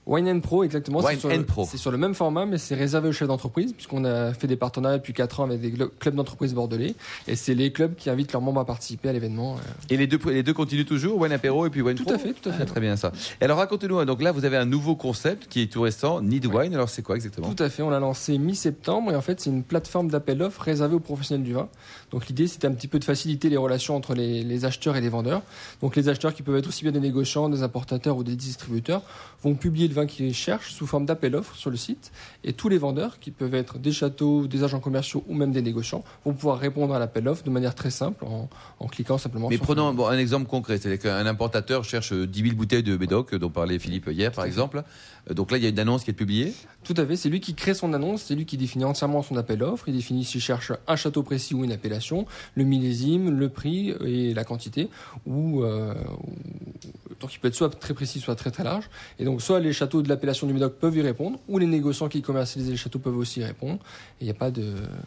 Wine 0.09 0.41
Pro, 0.41 0.65
exactement. 0.65 1.01
Wine 1.01 1.19
c'est 1.21 1.35
sur, 1.35 1.47
Pro. 1.47 1.69
C'est 1.71 1.77
sur 1.77 1.91
le 1.91 1.99
même 1.99 2.15
format, 2.15 2.47
mais 2.47 2.57
c'est 2.57 2.75
réservé 2.75 3.11
aux 3.11 3.13
chefs 3.13 3.29
d'entreprise, 3.29 3.75
puisqu'on 3.75 4.07
a 4.07 4.33
fait 4.33 4.47
des 4.47 4.57
partenariats 4.57 4.97
depuis 4.97 5.13
4 5.13 5.41
ans 5.41 5.45
avec 5.45 5.61
des 5.61 5.73
clubs 5.99 6.15
d'entreprise 6.15 6.55
bordelais. 6.55 6.95
Et 7.27 7.37
c'est 7.37 7.55
les 7.55 7.73
clubs 7.73 7.95
qui 7.95 8.09
invitent 8.09 8.33
leurs 8.33 8.41
membres 8.41 8.61
à 8.61 8.65
participer 8.65 9.11
à 9.11 9.13
l'événement. 9.13 9.57
Et 9.91 9.99
les 9.99 10.07
deux, 10.07 10.19
les 10.31 10.43
deux 10.43 10.55
continuent 10.55 10.87
toujours, 10.87 11.21
Wine 11.21 11.33
Apéro 11.33 11.67
et 11.67 11.71
puis 11.71 11.83
Wine 11.83 11.95
tout 11.95 12.05
Pro 12.05 12.15
Tout 12.15 12.17
à 12.17 12.23
fait, 12.23 12.33
tout 12.33 12.49
à 12.49 12.53
fait. 12.53 12.63
Ah, 12.63 12.67
très 12.67 12.81
bien 12.81 12.97
ça. 12.97 13.13
Et 13.39 13.45
alors 13.45 13.59
racontez-nous, 13.59 14.03
donc 14.07 14.23
là 14.23 14.33
vous 14.33 14.47
avez 14.47 14.57
un 14.57 14.65
nouveau 14.65 14.97
concept 14.97 15.47
qui 15.49 15.61
est 15.61 15.71
tout 15.71 15.83
récent, 15.83 16.23
Need 16.23 16.47
Wine. 16.47 16.73
Alors 16.73 16.89
c'est 16.89 17.03
quoi 17.03 17.17
exactement? 17.17 17.53
Tout 17.53 17.63
à 17.63 17.69
fait, 17.69 17.83
on 17.83 17.91
l'a 17.91 18.01
lancé 18.01 18.39
mi-septembre 18.39 19.13
et 19.13 19.15
en 19.15 19.21
fait 19.21 19.41
c'est 19.41 19.51
une 19.51 19.63
plateforme 19.63 20.09
d'appel 20.09 20.39
d'offres 20.39 20.63
réservée 20.63 20.95
aux 20.95 21.01
professionnels 21.01 21.45
du 21.45 21.53
vin. 21.53 21.69
Donc 22.13 22.29
l'idée 22.29 22.47
c'était 22.47 22.67
un 22.67 22.73
petit 22.73 22.89
peu 22.89 22.99
de 22.99 23.05
faciliter 23.05 23.51
les 23.51 23.59
relations 23.59 23.95
entre 23.95 24.15
les, 24.15 24.43
les, 24.43 24.65
acheteurs 24.65 24.97
et 24.97 25.03
les 25.03 25.11
vendeurs. 25.11 25.43
Donc 25.83 25.97
les 25.97 26.09
acheteurs 26.09 26.33
qui 26.33 26.43
peuvent 26.43 26.57
être 26.57 26.69
aussi 26.69 26.83
bien 26.83 26.93
des 26.93 27.01
négociants, 27.01 27.51
des 27.51 27.63
importateurs 27.63 28.17
ou 28.17 28.25
des 28.25 28.37
distributeurs 28.37 29.03
vont 29.43 29.55
publier 29.55 29.87
le 29.87 29.98
vin 29.99 30.07
qu'ils 30.07 30.35
cherchent 30.35 30.73
sous 30.73 30.87
forme 30.87 31.07
d'appel 31.07 31.35
offre 31.35 31.55
sur 31.57 31.71
le 31.71 31.77
site. 31.77 32.13
Et 32.45 32.53
tous 32.53 32.69
les 32.69 32.79
vendeurs 32.79 33.19
qui 33.19 33.31
peuvent 33.31 33.55
être 33.55 33.79
des 33.79 33.93
châteaux, 33.93 34.47
des 34.47 34.65
agents 34.65 34.81
commerciaux 34.81 35.25
ou 35.29 35.35
même 35.35 35.53
des 35.53 35.63
négociants 35.63 36.05
vont 36.25 36.33
pouvoir 36.33 36.59
répondre 36.59 36.95
à 36.95 36.99
l'appel 36.99 37.29
offre 37.29 37.43
de 37.45 37.51
manière 37.51 37.75
très 37.75 37.91
simple 37.91 38.25
en, 38.25 38.49
en 38.79 38.87
cliquant 38.87 39.19
simplement 39.19 39.49
Mais 39.49 39.57
sur 39.57 39.65
prenons 39.65 39.93
bon, 39.93 40.07
un 40.07 40.19
exemple 40.19 40.49
concret, 40.49 40.79
c'est 40.79 40.99
qu'un 40.99 41.27
importateur 41.27 41.85
cherche 41.85 42.13
10 42.13 42.43
000 42.43 42.55
bouteilles 42.55 42.83
de 42.83 42.97
Médoc 42.97 43.35
dont 43.35 43.51
parlait 43.51 43.79
Philippe 43.79 44.09
hier 44.11 44.33
par 44.33 44.45
exemple. 44.45 44.83
Donc 45.31 45.51
là 45.51 45.59
il 45.59 45.63
y 45.63 45.67
a 45.67 45.71
une 45.71 45.79
annonce 45.79 46.05
qui 46.05 46.11
est 46.11 46.15
publiée. 46.15 46.55
Tout 46.85 46.95
à 46.97 47.05
fait, 47.05 47.17
c'est 47.17 47.29
lui 47.29 47.41
qui 47.41 47.55
crée 47.55 47.75
son 47.75 47.93
annonce, 47.93 48.23
c'est 48.23 48.35
lui 48.35 48.47
qui 48.47 48.57
définit 48.57 48.85
entièrement 48.85 49.23
son 49.23 49.37
appel 49.37 49.63
offre, 49.63 49.89
il 49.89 49.95
définit 49.95 50.25
s'il 50.25 50.41
cherche 50.41 50.73
un 50.87 50.97
château 50.97 51.23
précis 51.23 51.55
ou 51.55 51.65
une 51.65 51.73
appellation, 51.73 52.27
le 52.55 52.65
millésime, 52.65 53.31
le 53.31 53.49
prix 53.49 53.95
et 54.05 54.33
la 54.33 54.45
quantité 54.45 54.89
ou 55.27 55.63
euh, 55.63 55.95
donc 57.21 57.35
il 57.35 57.39
peut 57.41 57.49
être 57.49 57.55
soit 57.55 57.69
très 57.69 57.95
précis 57.95 58.21
soit 58.21 58.37
très 58.37 58.51
très 58.51 58.65
large. 58.65 58.89
Et 59.19 59.25
donc 59.25 59.43
soit 59.43 59.61
les 59.61 59.73
châteaux 59.73 59.88
de 59.97 60.09
l'appellation 60.09 60.47
du 60.47 60.53
Médoc 60.53 60.75
peuvent 60.75 60.97
y 60.97 61.03
répondre, 61.03 61.39
ou 61.49 61.59
les 61.59 61.67
négociants 61.67 62.09
qui 62.09 62.23
commercialisent 62.23 62.71
les 62.71 62.77
châteaux 62.77 62.99
peuvent 62.99 63.17
aussi 63.17 63.41
y 63.41 63.45
répondre. 63.45 63.79
Il 64.21 64.25
n'y 64.25 64.31
a 64.31 64.35
pas 64.35 64.51
de 64.51 64.65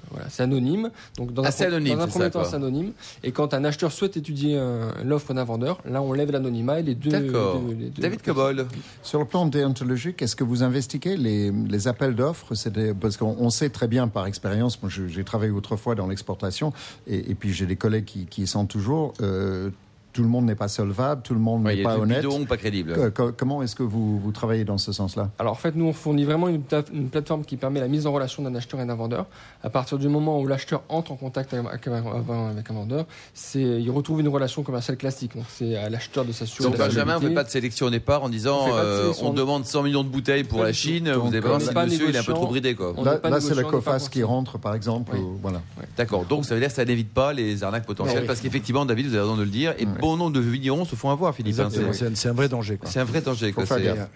voilà, 0.09 0.29
c'est 0.29 0.43
anonyme. 0.43 0.89
Donc 1.17 1.33
dans 1.33 1.43
ah, 1.43 1.49
un, 1.57 1.65
anonyme, 1.65 1.97
dans 1.97 2.03
un 2.03 2.07
premier 2.07 2.25
ça, 2.25 2.31
temps, 2.31 2.43
c'est 2.43 2.55
anonyme. 2.55 2.91
Et 3.23 3.31
quand 3.31 3.53
un 3.53 3.63
acheteur 3.63 3.91
souhaite 3.91 4.17
étudier 4.17 4.59
l'offre 5.03 5.33
d'un 5.33 5.43
vendeur, 5.43 5.79
là 5.85 6.01
on 6.01 6.13
lève 6.13 6.31
l'anonymat 6.31 6.79
et 6.79 6.83
les 6.83 6.95
deux. 6.95 7.11
D'accord. 7.11 7.61
les 7.69 7.89
deux 7.89 8.01
David 8.01 8.21
Cobol. 8.21 8.65
Sur 9.03 9.19
le 9.19 9.25
plan 9.25 9.45
déontologique, 9.45 10.21
est-ce 10.21 10.35
que 10.35 10.43
vous 10.43 10.63
investiguez 10.63 11.17
les, 11.17 11.51
les 11.51 11.87
appels 11.87 12.15
d'offres? 12.15 12.53
Parce 12.99 13.17
qu'on 13.17 13.49
sait 13.49 13.69
très 13.69 13.87
bien 13.87 14.07
par 14.07 14.25
expérience. 14.25 14.81
Moi, 14.81 14.91
j'ai 14.91 15.23
travaillé 15.23 15.51
autrefois 15.51 15.95
dans 15.95 16.07
l'exportation, 16.07 16.73
et, 17.07 17.31
et, 17.31 17.35
puis 17.35 17.53
j'ai 17.53 17.65
des 17.65 17.75
collègues 17.75 18.05
qui, 18.05 18.25
qui 18.25 18.43
y 18.43 18.47
sont 18.47 18.65
toujours. 18.65 19.13
Euh, 19.21 19.69
tout 20.13 20.23
le 20.23 20.27
monde 20.27 20.45
n'est 20.45 20.55
pas 20.55 20.67
solvable, 20.67 21.21
tout 21.21 21.33
le 21.33 21.39
monde 21.39 21.65
ouais, 21.65 21.75
n'est 21.75 21.83
pas 21.83 21.97
honnête. 21.97 22.21
Bidon, 22.21 22.45
pas 22.45 22.57
crédible. 22.57 23.11
Que, 23.11 23.31
comment 23.31 23.63
est-ce 23.63 23.75
que 23.75 23.83
vous, 23.83 24.19
vous, 24.19 24.31
travaillez 24.31 24.63
dans 24.63 24.77
ce 24.77 24.91
sens-là? 24.91 25.29
Alors 25.39 25.53
en 25.53 25.55
fait, 25.55 25.75
nous 25.75 25.85
on 25.85 25.93
fournit 25.93 26.25
vraiment 26.25 26.47
une, 26.47 26.61
une, 26.93 27.09
plateforme 27.09 27.45
qui 27.45 27.57
permet 27.57 27.79
la 27.79 27.87
mise 27.87 28.07
en 28.07 28.11
relation 28.11 28.43
d'un 28.43 28.53
acheteur 28.55 28.79
et 28.81 28.85
d'un 28.85 28.95
vendeur. 28.95 29.27
À 29.63 29.69
partir 29.69 29.97
du 29.97 30.07
moment 30.07 30.39
où 30.39 30.47
l'acheteur 30.47 30.83
entre 30.89 31.11
en 31.11 31.15
contact 31.15 31.53
avec, 31.53 31.87
avec 31.87 32.69
un 32.69 32.73
vendeur, 32.73 33.05
c'est 33.33 33.61
il 33.61 33.89
retrouve 33.89 34.21
une 34.21 34.27
relation 34.27 34.63
commerciale 34.63 34.97
classique. 34.97 35.35
Donc 35.35 35.45
c'est 35.49 35.75
à 35.75 35.89
l'acheteur 35.89 36.25
de 36.25 36.31
s'assurer. 36.31 36.69
Donc 36.69 36.77
Benjamin, 36.77 37.17
on 37.17 37.21
ne 37.21 37.27
fait 37.29 37.33
pas 37.33 37.43
de 37.43 37.49
sélection 37.49 37.87
au 37.87 37.89
départ 37.89 38.23
en 38.23 38.29
disant 38.29 38.65
on, 38.67 38.75
euh, 38.75 39.13
on 39.21 39.33
demande 39.33 39.65
100 39.65 39.83
millions 39.83 40.03
de 40.03 40.09
bouteilles 40.09 40.43
pour 40.43 40.63
la 40.63 40.73
Chine. 40.73 41.05
Donc, 41.05 41.25
vous 41.25 41.35
avez 41.35 41.41
pas 41.41 41.59
si 41.59 41.73
monsieur 41.73 42.09
il 42.09 42.15
est 42.15 42.19
un 42.19 42.23
peu 42.23 42.33
trop 42.33 42.47
bridé 42.47 42.75
quoi. 42.75 42.93
Là, 43.03 43.19
là 43.23 43.41
c'est 43.41 43.55
la 43.55 43.63
COFAS 43.63 44.09
qui 44.09 44.23
rentre 44.23 44.57
par 44.57 44.75
exemple. 44.75 45.11
Oui. 45.13 45.19
Ou, 45.19 45.37
voilà. 45.41 45.61
D'accord. 45.97 46.25
Donc 46.25 46.45
ça 46.45 46.53
veut 46.53 46.59
dire 46.59 46.69
que 46.69 46.75
ça 46.75 46.85
n'évite 46.85 47.13
pas 47.13 47.33
les 47.33 47.63
arnaques 47.63 47.85
potentielles 47.85 48.25
parce 48.25 48.41
qu'effectivement, 48.41 48.85
David, 48.85 49.07
vous 49.07 49.13
avez 49.13 49.21
raison 49.21 49.37
de 49.37 49.43
le 49.43 49.49
dire. 49.49 49.73
Et 49.79 49.85
bon 50.01 50.17
nombre 50.17 50.31
de 50.31 50.39
vignerons 50.39 50.85
se 50.85 50.95
font 50.95 51.09
avoir, 51.09 51.33
Philippe. 51.33 51.55
hein, 51.63 51.69
c'est- 51.69 52.27
un- 52.29 52.33
vrai 52.33 52.49
danger. 52.49 52.77
C'est 52.85 52.99
un 52.99 53.03
vrai 53.05 53.21
danger. 53.21 53.51
quoi, 53.53 53.63
gaffe. 53.95 54.09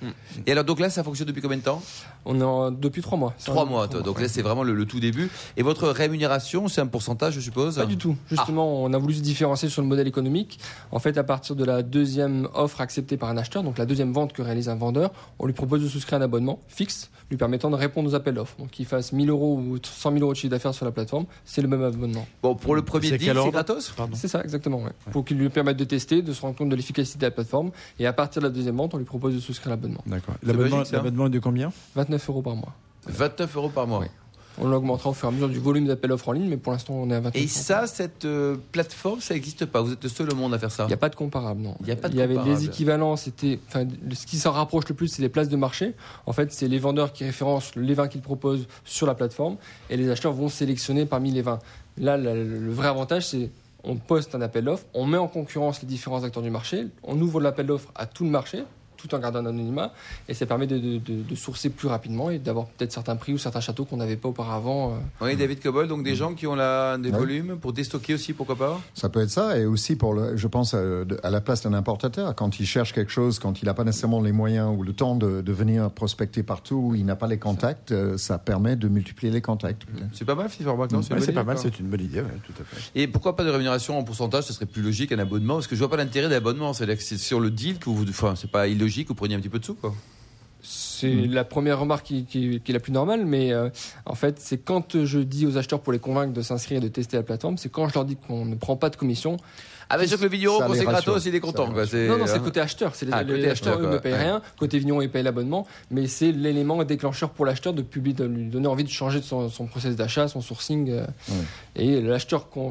Et 0.46 0.52
alors, 0.52 0.64
donc 0.64 0.80
là, 0.80 0.90
ça 0.90 1.04
fonctionne 1.04 1.28
depuis 1.28 1.42
combien 1.42 1.58
de 1.58 1.64
temps? 1.64 1.82
On 2.26 2.40
est 2.40 2.44
en- 2.44 2.72
depuis 2.72 3.02
trois 3.02 3.18
mois. 3.18 3.34
Trois 3.46 3.66
mois. 3.66 3.88
toi. 3.88 4.02
Donc 4.02 4.20
là, 4.22 4.28
c'est 4.28 4.42
vraiment 4.42 4.64
le, 4.64 4.74
le 4.74 4.86
tout 4.86 5.00
début. 5.00 5.30
Et 5.58 5.64
votre 5.64 5.88
rémunération, 5.90 6.68
c'est 6.68 6.82
un 6.82 6.88
pourcentage, 6.88 7.34
je 7.36 7.40
suppose? 7.40 7.76
Pas 7.76 7.86
du 7.86 7.98
tout. 7.98 8.16
Justement, 8.30 8.84
on 8.84 8.92
a 8.94 8.98
voulu 8.98 9.14
se 9.14 9.22
différencier 9.22 9.70
sur 9.70 9.82
le 9.82 9.88
modèle 9.88 10.08
économique. 10.08 10.60
En 10.92 11.00
fait, 11.00 11.18
à 11.18 11.24
partir 11.24 11.56
de 11.56 11.64
la 11.64 11.84
deuxième 11.84 12.48
offre 12.54 12.82
acceptée 12.82 13.18
par 13.18 13.30
un 13.30 13.38
acheteur, 13.38 13.64
donc 13.64 13.78
la 13.78 13.86
deuxième 13.86 14.12
vente 14.14 14.34
que 14.34 14.42
réalise 14.42 14.70
un 14.70 14.76
vendeur, 14.76 15.12
on 15.40 15.46
lui 15.46 15.54
propose 15.54 15.82
de 15.84 15.88
souscrire 15.88 16.20
un 16.20 16.22
abonnement 16.24 16.60
fixe, 16.68 17.10
lui 17.30 17.38
permettant 17.38 17.70
de 17.70 17.76
répondre 17.76 18.10
aux 18.10 18.16
appels 18.16 18.36
d'offres. 18.36 18.56
Donc, 18.60 18.72
qu'il 18.72 18.86
fasse 18.86 19.12
1000 19.12 19.30
euros 19.30 19.56
ou 19.58 19.78
100 19.82 20.12
000 20.12 20.22
euros 20.24 20.34
de 20.34 20.38
chiffre 20.38 20.52
d'affaires 20.52 20.74
sur 20.74 20.86
la 20.86 20.92
plateforme, 20.92 21.26
c'est 21.44 21.62
le 21.62 21.68
même 21.68 21.84
abonnement. 21.84 22.26
Bon, 22.44 22.56
pour 22.56 22.76
le 22.76 22.82
premier 22.82 23.10
deal, 23.18 23.34
c'est 23.46 23.52
gratos? 23.52 23.94
C'est 24.14 24.28
ça, 24.28 24.42
exactement. 24.44 24.82
ouais. 24.84 24.92
Pour 25.12 25.26
qu'il 25.26 25.38
lui 25.38 25.50
permette 25.50 25.75
de 25.76 25.84
tester, 25.84 26.22
de 26.22 26.34
se 26.34 26.42
rendre 26.42 26.56
compte 26.56 26.70
de 26.70 26.76
l'efficacité 26.76 27.20
de 27.20 27.26
la 27.26 27.32
plateforme. 27.32 27.72
Et 28.00 28.08
à 28.08 28.14
partir 28.14 28.42
de 28.42 28.48
la 28.48 28.54
deuxième 28.54 28.78
vente, 28.78 28.94
on 28.94 28.98
lui 28.98 29.06
propose 29.06 29.36
de 29.36 29.40
souscrire 29.40 29.70
l'abonnement. 29.72 30.04
D'accord. 30.06 30.36
L'abonnement 30.44 31.28
est 31.28 31.30
de 31.30 31.40
combien? 31.40 31.72
29 31.96 32.30
euros 32.30 32.42
par 32.42 32.56
mois. 32.56 32.74
29 33.08 33.56
euros 33.56 33.70
par 33.70 33.88
mois. 33.88 34.00
Oui. 34.00 34.08
On 34.58 34.68
l'augmentera 34.70 35.10
au 35.10 35.14
fur 35.14 35.28
et 35.28 35.32
à 35.32 35.32
mesure 35.32 35.50
du 35.50 35.60
volume 35.60 35.86
d'appels 35.86 36.10
d'offres 36.10 36.30
en 36.30 36.32
ligne, 36.32 36.48
mais 36.48 36.58
pour 36.58 36.72
l'instant, 36.72 36.94
on 36.94 37.10
est 37.10 37.16
à 37.16 37.20
29 37.20 37.44
Et 37.44 37.48
ça, 37.48 37.88
cette 37.88 38.24
euh, 38.24 38.56
plateforme, 38.72 39.20
ça 39.20 39.34
n'existe 39.34 39.66
pas? 39.66 39.82
Vous 39.82 39.94
êtes 39.94 40.04
le 40.04 40.10
seul 40.10 40.32
au 40.32 40.36
monde 40.36 40.54
à 40.54 40.60
faire 40.60 40.72
ça? 40.72 40.86
Il 40.86 40.88
n'y 40.88 40.94
a 40.94 40.98
pas 40.98 41.10
de 41.10 41.16
comparable, 41.16 41.62
non. 41.62 41.76
Il 41.82 41.88
y 41.88 41.92
a 41.92 41.96
pas 41.96 42.08
de 42.08 42.14
Il 42.14 42.20
y 42.20 42.22
avait 42.22 42.42
les 42.44 42.66
équivalents, 42.66 43.18
c'était, 43.18 43.60
enfin, 43.68 43.86
ce 44.14 44.26
qui 44.26 44.38
s'en 44.38 44.52
rapproche 44.52 44.88
le 44.88 44.96
plus, 44.96 45.10
c'est 45.10 45.22
les 45.22 45.30
places 45.30 45.50
de 45.50 45.58
marché. 45.58 45.94
En 46.26 46.32
fait, 46.32 46.54
c'est 46.54 46.68
les 46.70 46.80
vendeurs 46.80 47.12
qui 47.12 47.26
référencent 47.26 47.76
les 47.76 47.94
vins 47.94 48.08
qu'ils 48.08 48.22
proposent 48.22 48.68
sur 48.86 49.08
la 49.08 49.14
plateforme 49.16 49.58
et 49.90 49.98
les 49.98 50.10
acheteurs 50.10 50.34
vont 50.34 50.50
sélectionner 50.50 51.06
parmi 51.06 51.32
les 51.32 51.42
vins. 51.42 51.60
Là, 51.98 52.18
le, 52.18 52.60
le 52.60 52.72
vrai 52.72 52.88
avantage, 52.88 53.28
c'est 53.28 53.50
on 53.86 53.96
poste 53.96 54.36
un 54.36 54.42
appel 54.42 54.66
d'offres, 54.66 54.86
on 54.94 55.06
met 55.06 55.18
en 55.18 55.28
concurrence 55.28 55.82
les 55.82 55.88
différents 55.88 56.24
acteurs 56.24 56.44
du 56.44 56.50
marché, 56.50 56.88
on 57.04 57.20
ouvre 57.22 57.40
l'appel 57.40 57.68
d'offres 57.68 57.92
à 57.96 58.06
tout 58.06 58.24
le 58.24 58.30
marché 58.30 58.64
tout 58.98 59.14
en 59.16 59.20
gardant 59.20 59.40
un 59.40 59.46
anonymat 59.48 59.94
et 60.28 60.34
ça 60.34 60.46
permet 60.46 60.68
de, 60.68 60.78
de- 60.78 60.98
de- 60.98 61.24
de 61.24 61.36
sourcer 61.36 61.70
plus 61.70 61.88
rapidement 61.88 62.30
et 62.30 62.40
d'avoir 62.40 62.68
peut-être 62.68 62.92
certains 62.92 63.16
prix 63.16 63.34
ou 63.34 63.38
certains 63.38 63.60
châteaux 63.62 63.86
qu'on 63.86 63.98
n'avait 63.98 64.16
pas 64.16 64.30
auparavant. 64.30 64.94
euh. 64.94 65.26
Oui, 65.26 65.36
David 65.36 65.60
Cobol, 65.62 65.88
donc 65.88 66.04
des 66.04 66.16
gens 66.16 66.34
qui 66.34 66.48
ont 66.48 66.56
la, 66.56 66.98
des 66.98 67.10
Ouais. 67.12 67.18
volumes 67.18 67.58
pour 67.60 67.74
déstocker 67.74 68.14
aussi, 68.14 68.34
pourquoi 68.34 68.56
pas? 68.56 68.80
Ça 68.94 69.10
peut 69.10 69.22
être 69.22 69.30
ça, 69.30 69.58
et 69.58 69.66
aussi 69.66 69.96
pour 69.96 70.14
le, 70.14 70.36
je 70.38 70.48
pense 70.48 70.74
euh, 70.76 71.06
à 71.24 71.30
la 71.30 71.42
place 71.42 71.62
d'un 71.64 71.74
importateur, 71.74 72.34
quand 72.36 72.60
il 72.60 72.66
cherche 72.66 72.94
quelque 72.94 73.12
chose, 73.12 73.40
quand 73.40 73.62
il 73.62 73.66
n'a 73.66 73.74
pas 73.74 73.84
nécessairement 73.84 74.22
les 74.22 74.32
moyens 74.32 74.72
ou 74.78 74.84
le 74.84 74.94
temps 74.94 75.16
de, 75.16 75.42
de 75.42 75.52
venir 75.54 75.90
prospecter 75.92 76.44
partout, 76.44 76.94
il 76.96 77.06
n'a 77.06 77.16
pas 77.16 77.28
les 77.28 77.38
contacts, 77.40 77.92
euh, 77.92 78.18
ça 78.18 78.38
permet 78.38 78.76
de 78.76 78.88
multiplier 78.88 79.32
les 79.32 79.42
contacts. 79.42 79.86
peut-être. 79.86 80.10
C'est 80.14 80.26
pas 80.26 80.36
mal, 80.36 80.46
Ouais, 80.48 80.52
une 80.62 80.76
bonne 80.88 81.22
C'est 81.22 81.32
pas 81.34 81.44
mal, 81.44 81.58
c'est 81.58 81.80
une 81.80 81.88
bonne 81.88 82.02
idée, 82.02 82.20
ouais, 82.22 82.28
tout 82.46 82.54
à 82.60 82.64
fait. 82.64 82.92
Et 83.00 83.08
pourquoi 83.08 83.36
pas 83.36 83.44
de 83.44 83.50
rémunération 83.50 83.98
en 83.98 84.04
pourcentage? 84.04 84.46
Ce 84.46 84.54
serait 84.54 84.66
plus 84.66 84.82
logique 84.82 85.10
qu'un 85.10 85.20
abonnement, 85.20 85.56
parce 85.56 85.68
que 85.68 85.76
je 85.76 85.80
vois 85.80 85.90
pas 85.90 85.98
l'intérêt 85.98 86.30
d'abonnement. 86.30 86.74
C'est-à-dire 86.74 86.98
que 86.98 87.04
c'est 87.04 87.18
sur 87.18 87.40
le 87.40 87.50
deal 87.52 87.78
que 87.80 87.90
vous, 87.90 88.04
enfin, 88.10 88.34
c'est 88.36 88.50
pas 88.50 88.68
illogique, 88.68 88.85
vous 89.10 89.16
preniez 89.16 89.36
un 89.36 89.40
petit 89.40 89.50
peu 89.50 89.60
de 89.60 89.66
sous, 89.66 89.76
quoi. 89.76 89.94
C'est 90.68 91.14
la 91.28 91.44
première 91.44 91.80
remarque 91.80 92.06
qui, 92.08 92.26
qui- 92.26 92.60
qui 92.60 92.72
est 92.72 92.74
la 92.74 92.80
plus 92.80 92.92
normale, 92.92 93.26
mais 93.26 93.52
euh, 93.54 93.70
en 94.08 94.16
fait, 94.16 94.40
c'est 94.40 94.58
quand 94.58 95.06
je 95.06 95.20
dis 95.20 95.46
aux 95.46 95.58
acheteurs 95.58 95.80
pour 95.82 95.94
les 95.94 96.00
convaincre 96.00 96.34
de 96.34 96.42
s'inscrire 96.42 96.80
et 96.80 96.82
de 96.82 96.88
tester 96.88 97.18
la 97.18 97.24
plateforme, 97.24 97.58
c'est 97.60 97.70
quand 97.72 97.88
je 97.88 97.94
leur 97.94 98.04
dis 98.06 98.16
qu'on 98.16 98.46
ne 98.46 98.56
prend 98.56 98.76
pas 98.76 98.90
de 98.90 98.96
commission. 98.96 99.38
Ah, 99.90 99.98
bien 99.98 100.08
sûr 100.08 100.18
que 100.18 100.24
le 100.24 100.30
vigneron, 100.30 100.60
quand 100.60 100.74
c'est 100.74 100.86
gratos, 100.86 101.26
il 101.26 101.36
est 101.36 101.40
content, 101.40 101.72
quoi. 101.72 101.84
Non, 101.94 102.18
non, 102.18 102.26
c'est 102.28 102.34
hein. 102.36 102.40
côté 102.40 102.60
acheteur. 102.60 102.96
C'est 102.96 103.06
les, 103.06 103.12
Ah, 103.14 103.24
les 103.24 103.34
acheteurs, 103.48 103.74
acheteur, 103.76 103.80
eux, 103.80 103.94
ne 103.94 103.98
payent 104.00 104.14
Ouais. 104.14 104.20
rien. 104.24 104.42
Côté 104.60 104.80
vigneron, 104.80 105.02
ils 105.02 105.10
payent 105.10 105.24
l'abonnement, 105.24 105.68
mais 105.92 106.08
c'est 106.08 106.32
l'élément 106.32 106.84
déclencheur 106.84 107.30
pour 107.30 107.46
l'acheteur 107.46 107.74
de 107.74 107.82
publier, 107.82 108.16
de 108.16 108.26
lui 108.26 108.46
donner 108.50 108.68
envie 108.68 108.84
de 108.84 108.90
changer 108.90 109.20
de 109.20 109.26
son, 109.26 109.50
son 109.50 109.68
process 109.68 109.96
d'achat, 109.96 110.28
son 110.28 110.42
sourcing. 110.42 110.90
euh, 110.90 111.06
Ouais. 111.30 111.36
Et 111.78 112.02
l'acheteur 112.02 112.50
cons- 112.50 112.70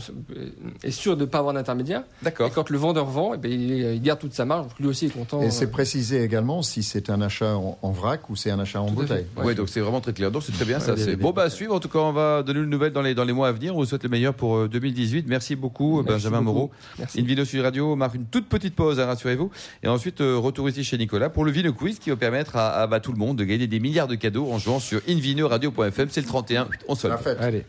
est 0.83 0.91
sûr 0.91 1.17
de 1.17 1.23
ne 1.23 1.27
pas 1.27 1.39
avoir 1.39 1.55
d'intermédiaire. 1.55 2.01
Et 2.23 2.25
D'accord. 2.25 2.51
quand 2.53 2.71
le 2.71 2.79
vendeur 2.79 3.05
vend, 3.07 3.35
eh 3.35 3.37
ben, 3.39 3.51
il, 3.53 4.01
garde 4.03 4.19
toute 4.19 4.33
sa 4.35 4.45
marge, 4.45 4.67
donc 4.69 4.79
lui 4.81 4.87
aussi 4.89 5.07
est 5.07 5.11
content. 5.11 5.41
Et 5.43 5.47
euh, 5.47 5.51
c'est 5.51 5.71
précisé 5.71 6.23
également 6.23 6.63
si 6.63 6.83
c'est 6.83 7.11
un 7.11 7.21
achat 7.21 7.55
en, 7.57 7.79
en 7.83 7.91
vrac 7.91 8.29
ou 8.31 8.37
c'est 8.37 8.51
un 8.51 8.59
achat 8.59 8.81
en 8.81 8.87
Tout 8.89 8.95
bouteille. 8.95 9.27
Ouais, 9.37 9.55
donc 9.55 9.69
c'est 9.69 9.81
vraiment 9.81 10.01
très 10.01 10.13
clair. 10.13 10.31
Donc 10.31 10.43
c'est 10.43 10.53
très 10.53 10.65
bien, 10.65 10.81
ça. 10.81 10.95
Bon, 11.19 11.31
bah 11.33 11.43
à 11.43 11.51
suivre. 11.51 11.75
En 11.75 11.81
tout 11.81 11.89
cas, 11.89 11.99
on 11.99 12.13
va 12.13 12.43
donner 12.43 12.61
une 12.61 12.71
nouvelle 12.71 12.93
dans 12.93 13.03
les, 13.03 13.15
dans 13.15 13.25
les 13.25 13.33
mois 13.33 13.49
à 13.49 13.53
venir. 13.53 13.75
On 13.75 13.79
vous 13.79 13.85
souhaite 13.87 14.03
le 14.05 14.09
meilleur 14.09 14.35
pour 14.35 14.57
euh, 14.57 14.69
2018. 14.69 15.27
Merci 15.29 15.55
beaucoup, 15.57 15.97
Merci 16.03 16.09
Benjamin 16.09 16.43
beaucoup. 16.43 16.55
Moreau. 16.59 16.71
Merci. 17.05 17.19
Une 17.21 17.27
vidéo 17.27 17.45
sur 17.45 17.63
Radio 17.63 17.93
on 17.93 17.97
marque 17.97 18.15
une 18.15 18.27
toute 18.27 18.49
petite 18.49 18.75
pause, 18.75 18.99
hein, 18.99 19.07
rassurez-vous. 19.07 19.51
Et 19.83 19.89
ensuite, 19.89 20.21
euh, 20.21 20.39
retour 20.39 20.69
ici 20.69 20.85
chez 20.85 20.97
Nicolas 20.97 21.29
pour 21.29 21.45
le 21.45 21.53
Vino 21.53 21.73
Quiz 21.73 21.99
qui 21.99 22.11
va 22.11 22.17
permettre 22.17 22.57
à, 22.57 22.81
à, 22.81 22.87
bah, 22.87 23.01
tout 23.01 23.13
le 23.13 23.19
monde 23.19 23.37
de 23.37 23.45
gagner 23.45 23.67
des 23.67 23.79
milliards 23.79 24.09
de 24.09 24.15
cadeaux 24.15 24.51
en 24.51 24.59
jouant 24.59 24.81
sur 24.81 25.01
invinoradio.fm. 25.09 26.09
C'est 26.11 26.21
le 26.21 26.27
31. 26.27 26.69
On 26.89 26.97
fête. 26.97 27.39
Allez. 27.41 27.65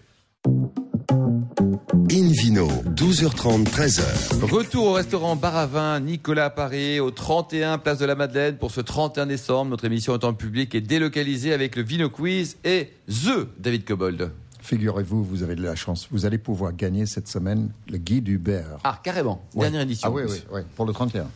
Invino, 2.12 2.68
12h30, 2.96 3.65
13h. 3.65 4.50
Retour 4.50 4.86
au 4.88 4.94
restaurant 4.94 5.36
Bar 5.36 5.56
à 5.56 5.65
Vin 5.65 6.00
Nicolas 6.00 6.46
à 6.46 6.50
Paris, 6.50 7.00
au 7.00 7.12
31 7.12 7.77
Place 7.77 7.98
de 7.98 8.06
la 8.06 8.15
Madeleine 8.15 8.58
pour 8.58 8.72
ce 8.72 8.80
31 8.80 9.25
décembre. 9.25 9.72
Notre 9.72 9.86
émission 9.86 10.13
est 10.13 10.24
en 10.24 10.34
public 10.34 10.75
et 10.75 10.82
délocalisée 10.82 11.51
avec 11.51 11.75
le 11.75 11.84
Vino 11.84 12.10
Quiz 12.10 12.58
et 12.63 12.92
The 13.10 13.48
David 13.60 13.86
Cobold. 13.86 14.32
Figurez-vous, 14.65 15.24
vous 15.24 15.43
avez 15.43 15.53
de 15.53 15.62
la 15.62 15.75
chance. 15.75 16.07
Vous 16.10 16.25
allez 16.25 16.39
pouvoir 16.39 16.74
gagner 16.74 17.05
cette 17.05 17.27
semaine 17.27 17.69
le 17.88 18.00
guide 18.00 18.27
Uber. 18.27 18.63
Ah, 18.84 19.00
carrément. 19.03 19.43
Ouais. 19.53 19.65
Dernière 19.65 19.81
édition. 19.81 20.10
Ah 20.10 20.12
oui, 20.12 20.24
oui, 20.27 20.41
oui, 20.51 20.62
pour 20.75 20.88
le 20.88 20.93
31. 20.93 21.27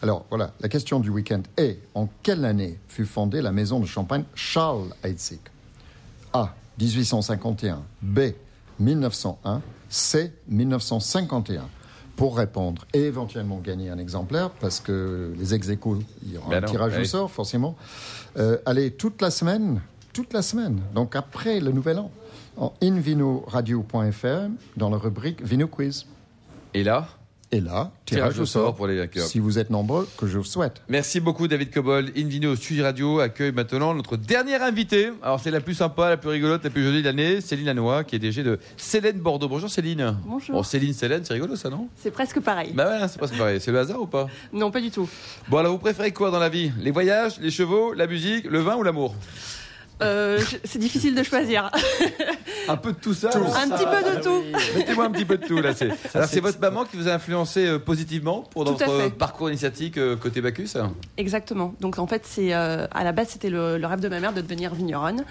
Alors 0.00 0.24
voilà, 0.30 0.54
la 0.60 0.68
question 0.70 0.98
du 0.98 1.10
week-end 1.10 1.42
est 1.58 1.78
en 1.94 2.08
quelle 2.22 2.42
année 2.46 2.78
fut 2.88 3.04
fondée 3.04 3.42
la 3.42 3.52
maison 3.52 3.80
de 3.80 3.84
champagne 3.84 4.24
Charles 4.34 4.94
Heidsieck 5.04 5.42
A. 6.32 6.54
1851, 6.78 7.82
B. 8.00 8.20
1901, 8.78 9.60
C. 9.90 10.32
1951. 10.48 11.68
Pour 12.16 12.38
répondre 12.38 12.86
et 12.94 13.00
éventuellement 13.00 13.58
gagner 13.58 13.90
un 13.90 13.98
exemplaire, 13.98 14.48
parce 14.50 14.80
que 14.80 15.34
les 15.38 15.52
ex 15.54 15.68
il 15.68 16.32
y 16.32 16.38
aura 16.38 16.48
Ben 16.48 16.56
un 16.56 16.60
non, 16.62 16.66
tirage 16.66 16.94
oui. 16.96 17.02
au 17.02 17.04
sort, 17.04 17.30
forcément. 17.30 17.76
Euh, 18.38 18.56
allez, 18.64 18.90
toute 18.90 19.20
la 19.20 19.30
semaine, 19.30 19.82
toute 20.14 20.32
la 20.32 20.40
semaine, 20.40 20.80
donc 20.94 21.14
après 21.14 21.60
le 21.60 21.72
nouvel 21.72 21.98
an, 21.98 22.10
en 22.60 22.72
invinoradio.fr, 22.82 24.50
dans 24.76 24.90
la 24.90 24.96
rubrique 24.98 25.42
Vino 25.42 25.66
Quiz. 25.66 26.06
Et 26.74 26.84
là, 26.84 27.08
Et 27.52 27.60
là, 27.60 27.90
tirage 28.04 28.38
au 28.38 28.46
sort 28.46 28.76
pour 28.76 28.86
les 28.86 28.96
vainqueurs. 28.96 29.26
si 29.26 29.40
vous 29.40 29.58
êtes 29.58 29.70
nombreux, 29.70 30.06
que 30.16 30.28
je 30.28 30.38
vous 30.38 30.44
souhaite. 30.44 30.82
Merci 30.88 31.18
beaucoup 31.18 31.48
David 31.48 31.72
Cobold. 31.72 32.12
Invino 32.16 32.54
Studio 32.54 32.84
Radio 32.84 33.18
accueille 33.18 33.50
maintenant 33.50 33.92
notre 33.94 34.16
dernière 34.16 34.62
invitée. 34.62 35.10
Alors 35.22 35.40
c'est 35.40 35.50
la 35.50 35.60
plus 35.60 35.74
sympa, 35.74 36.10
la 36.10 36.16
plus 36.16 36.28
rigolote, 36.28 36.62
la 36.62 36.70
plus 36.70 36.84
jolie 36.84 37.00
de 37.00 37.06
l'année, 37.06 37.40
Céline 37.40 37.66
Lanois, 37.66 38.04
qui 38.04 38.14
est 38.14 38.18
DG 38.20 38.44
de 38.44 38.60
Célène 38.76 39.18
Bordeaux. 39.18 39.48
Bonjour 39.48 39.68
Céline. 39.70 40.16
Bonjour. 40.26 40.54
Bon, 40.56 40.62
Céline, 40.62 40.92
Célène, 40.92 41.24
c'est 41.24 41.34
rigolo 41.34 41.56
ça, 41.56 41.70
non? 41.70 41.88
C'est 41.96 42.12
presque 42.12 42.38
pareil. 42.40 42.72
Bah 42.74 42.88
ouais, 42.88 43.08
c'est 43.08 43.18
presque 43.18 43.36
pareil. 43.36 43.58
C'est 43.60 43.72
le 43.72 43.78
hasard 43.80 44.02
ou 44.02 44.06
pas? 44.06 44.28
Non, 44.52 44.70
pas 44.70 44.80
du 44.82 44.90
tout. 44.92 45.08
Bon 45.48 45.56
alors 45.56 45.72
vous 45.72 45.78
préférez 45.78 46.12
quoi 46.12 46.30
dans 46.30 46.38
la 46.38 46.50
vie? 46.50 46.70
Les 46.78 46.90
voyages, 46.92 47.40
les 47.40 47.50
chevaux, 47.50 47.94
la 47.94 48.06
musique, 48.06 48.44
le 48.44 48.60
vin 48.60 48.76
ou 48.76 48.82
l'amour? 48.84 49.14
Euh, 50.02 50.40
c'est 50.64 50.78
difficile 50.78 51.14
de 51.14 51.22
choisir. 51.22 51.70
Un 52.68 52.76
peu 52.76 52.92
de 52.92 52.98
tout 52.98 53.14
ça. 53.14 53.28
Un 53.28 53.68
petit 53.68 53.84
peu 53.84 54.16
de 54.16 54.22
tout. 54.22 54.42
Mettez-moi 54.76 55.04
un 55.06 55.10
petit 55.10 55.24
peu 55.24 55.38
de 55.38 55.46
tout 55.46 55.60
là. 55.60 55.74
C'est... 55.74 55.90
Alors 56.14 56.28
c'est 56.28 56.40
votre 56.40 56.60
maman 56.60 56.84
qui 56.84 56.96
vous 56.96 57.08
a 57.08 57.12
influencé 57.12 57.66
euh, 57.66 57.78
positivement 57.78 58.42
pour 58.42 58.64
fait. 58.78 59.10
parcours 59.10 59.48
initiatique 59.50 59.98
euh, 59.98 60.16
côté 60.16 60.40
Bacchus 60.40 60.70
Exactement. 61.16 61.74
Donc 61.80 61.98
en 61.98 62.06
fait, 62.06 62.22
c'est 62.24 62.54
euh, 62.54 62.86
à 62.90 63.04
la 63.04 63.12
base 63.12 63.28
c'était 63.28 63.50
le, 63.50 63.78
le 63.78 63.86
rêve 63.86 64.00
de 64.00 64.08
ma 64.08 64.20
mère 64.20 64.32
de 64.32 64.40
devenir 64.40 64.74
vigneronne. 64.74 65.24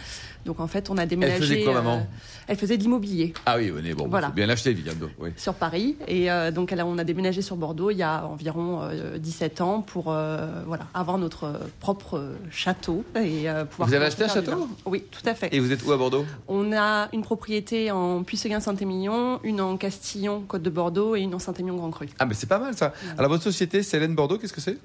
Donc 0.46 0.60
en 0.60 0.68
fait, 0.68 0.90
on 0.90 0.98
a 0.98 1.06
déménagé. 1.06 1.40
faisait 1.40 1.64
quoi, 1.64 1.74
euh, 1.74 1.82
maman 1.82 2.08
Elle 2.48 2.58
faisait 2.58 2.78
de 2.78 2.82
l'immobilier 2.84 3.34
Ah 3.46 3.58
oui, 3.58 3.70
venez, 3.70 3.94
bon, 3.94 4.08
Voilà. 4.08 4.28
faut 4.28 4.34
bien 4.34 4.48
l'acheter 4.48 4.70
évidemment. 4.72 5.08
Oui. 5.20 5.30
sur 5.38 5.54
Paris 5.54 5.96
et 6.08 6.32
euh, 6.32 6.52
donc 6.52 6.72
elle 6.72 6.80
a- 6.80 6.86
on 6.86 6.98
a 6.98 7.04
déménagé 7.04 7.42
sur 7.42 7.56
Bordeaux 7.56 7.92
il 7.92 7.98
y 7.98 8.04
a 8.04 8.26
environ 8.26 8.80
euh, 8.82 9.18
17 9.18 9.62
ans 9.62 9.82
pour 9.82 10.06
euh, 10.12 10.48
voilà 10.66 10.88
avoir 10.94 11.18
notre 11.18 11.44
euh, 11.46 11.54
propre 11.80 12.18
euh, 12.18 12.36
château 12.52 13.04
et 13.16 13.50
euh, 13.50 13.66
pouvoir. 13.66 13.88
Vous 13.90 13.94
avez 13.96 14.06
acheté 14.06 14.24
un 14.24 14.28
château. 14.30 14.68
Oui, 14.86 15.04
tout 15.12 15.22
à 15.28 15.36
fait. 15.36 15.54
Et 15.54 15.60
vous 15.60 15.72
êtes 15.72 15.86
où 15.86 15.92
à 15.92 15.98
Bordeaux? 15.98 16.26
On 16.48 16.72
a 16.74 17.10
une 17.14 17.22
propriété 17.22 17.92
en 17.92 18.24
Puisseguin-Saint-Émilion, 18.24 19.40
une 19.44 19.62
en 19.62 19.78
Castillon, 19.78 20.42
Côte 20.48 20.62
de 20.64 20.70
Bordeaux 20.70 21.16
et 21.16 21.22
une 21.22 21.34
en 21.36 21.40
Saint-Émilion-Grand 21.40 21.92
Cru. 21.92 22.08
Ah 22.20 22.26
mais 22.26 22.34
c'est 22.34 22.48
pas 22.48 22.60
mal 22.60 22.76
ça. 22.76 22.94
Alors 23.18 23.30
votre 23.32 23.44
société, 23.44 23.84
Célène 23.84 24.16
Bordeaux, 24.16 24.38
qu'est-ce 24.38 24.54
que 24.54 24.62
c'est? 24.62 24.78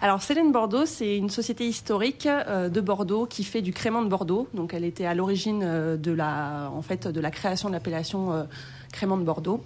Alors 0.00 0.22
Célène 0.22 0.52
Bordeaux, 0.52 0.86
c'est 0.86 1.16
une 1.16 1.30
société 1.30 1.66
historique 1.66 2.26
euh, 2.26 2.68
de 2.68 2.80
Bordeaux 2.80 3.26
qui 3.26 3.44
fait 3.44 3.62
du 3.62 3.72
crément 3.72 4.02
de 4.02 4.08
Bordeaux. 4.08 4.48
Donc 4.54 4.74
elle 4.74 4.84
était 4.84 4.99
à 5.06 5.14
l'origine 5.14 5.62
euh, 5.64 5.96
de 5.96 6.12
la, 6.12 6.70
en 6.74 6.82
fait, 6.82 7.06
de 7.08 7.20
la 7.20 7.30
création 7.30 7.68
de 7.68 7.74
l'appellation 7.74 8.32
euh, 8.32 8.44
crément 8.92 9.16
de 9.16 9.22
Bordeaux. 9.24 9.62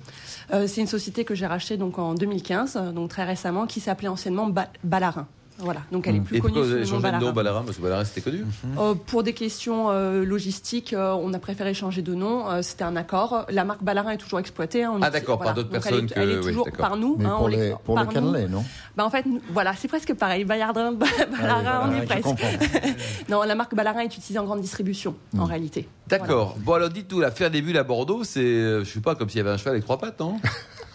Euh, 0.52 0.66
c'est 0.66 0.80
une 0.80 0.86
société 0.86 1.24
que 1.24 1.34
j'ai 1.34 1.46
rachetée 1.46 1.76
donc 1.76 1.98
en 1.98 2.14
2015, 2.14 2.76
euh, 2.76 2.92
donc 2.92 3.10
très 3.10 3.24
récemment, 3.24 3.66
qui 3.66 3.80
s'appelait 3.80 4.08
anciennement 4.08 4.46
Ba- 4.48 4.68
Ballarin. 4.82 5.26
Voilà, 5.58 5.80
donc 5.92 6.08
elle 6.08 6.16
est 6.16 6.20
plus 6.20 6.36
Et 6.36 6.40
connue 6.40 6.54
pourquoi 6.54 6.68
vous 6.78 6.84
changé 6.84 7.12
de 7.12 7.16
nom 7.18 7.32
Ballarin. 7.32 7.62
Parce 7.62 7.76
que 7.76 7.82
Ballarin 7.82 8.04
c'était 8.04 8.22
connu. 8.22 8.44
Euh, 8.76 8.94
pour 8.94 9.22
des 9.22 9.32
questions 9.34 9.88
euh, 9.90 10.24
logistiques, 10.24 10.92
euh, 10.92 11.12
on 11.12 11.32
a 11.32 11.38
préféré 11.38 11.74
changer 11.74 12.02
de 12.02 12.12
nom. 12.14 12.50
Euh, 12.50 12.60
C'était 12.62 12.82
un 12.82 12.96
accord. 12.96 13.46
La 13.50 13.64
marque 13.64 13.82
Ballarin 13.84 14.10
est 14.10 14.16
toujours 14.18 14.40
exploitée. 14.40 14.82
hein, 14.82 14.92
on 14.96 15.02
Ah, 15.02 15.10
d'accord, 15.10 15.38
par 15.38 15.54
d'autres 15.54 15.68
personnes 15.70 16.08
Elle 16.16 16.22
est, 16.22 16.24
elle 16.24 16.30
est 16.30 16.34
que- 16.34 16.40
oui, 16.40 16.46
toujours 16.48 16.68
par 16.76 16.96
nous. 16.96 17.16
Mais 17.18 17.26
hein, 17.26 17.34
pour, 17.38 17.48
les, 17.48 17.68
le 17.70 17.74
par 17.94 18.08
cannelé, 18.08 18.48
non? 18.48 18.64
Bah, 18.96 19.04
en 19.04 19.10
fait, 19.10 19.26
nous- 19.26 19.40
voilà, 19.52 19.74
c'est 19.76 19.86
presque 19.88 20.12
pareil. 20.14 20.44
Bayardin, 20.44 20.90
Ballarin, 21.30 21.62
Ah 21.66 21.88
on 21.88 21.94
est 21.94 22.04
presque. 22.04 22.26
Non, 23.28 23.42
la 23.44 23.54
marque 23.54 23.74
Ballarin 23.76 24.00
est 24.00 24.06
utilisée 24.06 24.38
en 24.38 24.44
grande 24.44 24.60
distribution, 24.60 25.14
en 25.38 25.44
réalité. 25.44 25.88
D'accord. 26.08 26.56
Bon 26.58 26.74
alors 26.74 26.90
dites-nous, 26.90 27.20
la 27.20 27.30
faire 27.30 27.50
des 27.50 27.62
bulles 27.62 27.78
à 27.78 27.84
Bordeaux, 27.84 28.24
c'est, 28.24 28.40
je 28.42 28.84
sais 28.84 29.00
pas, 29.00 29.14
comme 29.14 29.28
s'il 29.28 29.38
y 29.38 29.40
avait 29.40 29.50
un 29.50 29.56
cheval 29.56 29.74
avec 29.74 29.84
trois 29.84 29.98
pattes, 29.98 30.18
non? 30.20 30.38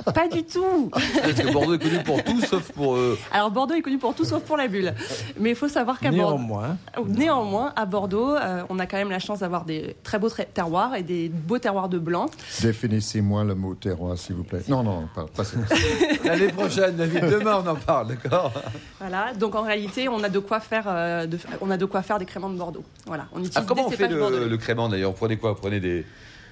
Pas 0.05 0.27
du 0.27 0.43
tout. 0.43 0.89
Parce 0.91 1.33
que 1.33 1.51
Bordeaux 1.53 1.73
est 1.75 1.79
connu 1.79 2.03
pour 2.03 2.23
tout 2.23 2.41
sauf 2.41 2.71
pour. 2.71 2.95
euh, 2.95 3.17
Alors 3.31 3.51
Bordeaux 3.51 3.73
est 3.75 3.81
connu 3.81 3.97
pour 3.97 4.15
tout 4.15 4.23
sauf 4.25 4.41
pour 4.43 4.57
la 4.57 4.67
bulle. 4.67 4.93
Mais 5.39 5.49
il 5.51 5.55
faut 5.55 5.67
savoir 5.67 5.99
qu'à 5.99 6.11
Bordeaux, 6.11 6.37
Néanmoins, 6.37 6.77
néanmoins, 7.07 7.73
à 7.75 7.85
Bordeaux, 7.85 8.35
euh, 8.35 8.63
on 8.69 8.79
a 8.79 8.85
quand 8.85 8.97
même 8.97 9.09
la 9.11 9.19
chance 9.19 9.39
d'avoir 9.39 9.65
des 9.65 9.95
très 10.03 10.17
beaux 10.19 10.29
terroirs 10.29 10.95
et 10.95 11.03
des 11.03 11.29
beaux 11.29 11.59
terroirs 11.59 11.89
de 11.89 11.99
blanc. 11.99 12.27
Définissez-moi 12.61 13.43
le 13.43 13.55
mot 13.55 13.75
terroir, 13.75 14.17
s'il 14.17 14.35
vous 14.35 14.43
plaît. 14.43 14.61
Non, 14.67 14.83
non, 14.83 15.07
pas, 15.13 15.25
pas. 15.25 15.43
L'année 16.23 16.47
prochaine, 16.47 16.95
David, 16.95 17.25
demain 17.29 17.61
on 17.65 17.67
en 17.69 17.75
parle, 17.75 18.07
d'accord 18.09 18.51
Voilà. 18.99 19.33
Donc 19.33 19.55
en 19.55 19.63
réalité, 19.63 20.07
on 20.09 20.23
a 20.23 20.29
de 20.29 20.39
quoi 20.39 20.59
faire, 20.59 20.85
euh, 20.87 21.25
de- 21.25 21.39
on 21.61 21.69
a 21.71 21.77
de 21.77 21.85
quoi 21.85 22.01
faire 22.01 22.19
des 22.19 22.25
créments 22.25 22.49
de 22.49 22.57
Bordeaux. 22.57 22.83
Voilà. 23.05 23.25
On 23.33 23.39
utilise 23.39 23.57
Ah, 23.57 23.63
Comment 23.67 23.87
des 23.87 23.93
on 23.95 23.97
fait 23.97 24.07
le, 24.07 24.57
crément 24.57 24.87
d'ailleurs? 24.89 25.11
Vous 25.11 25.17
prenez 25.17 25.37
quoi? 25.37 25.51
Vous 25.53 25.59
prenez 25.61 25.79
des, 25.79 26.05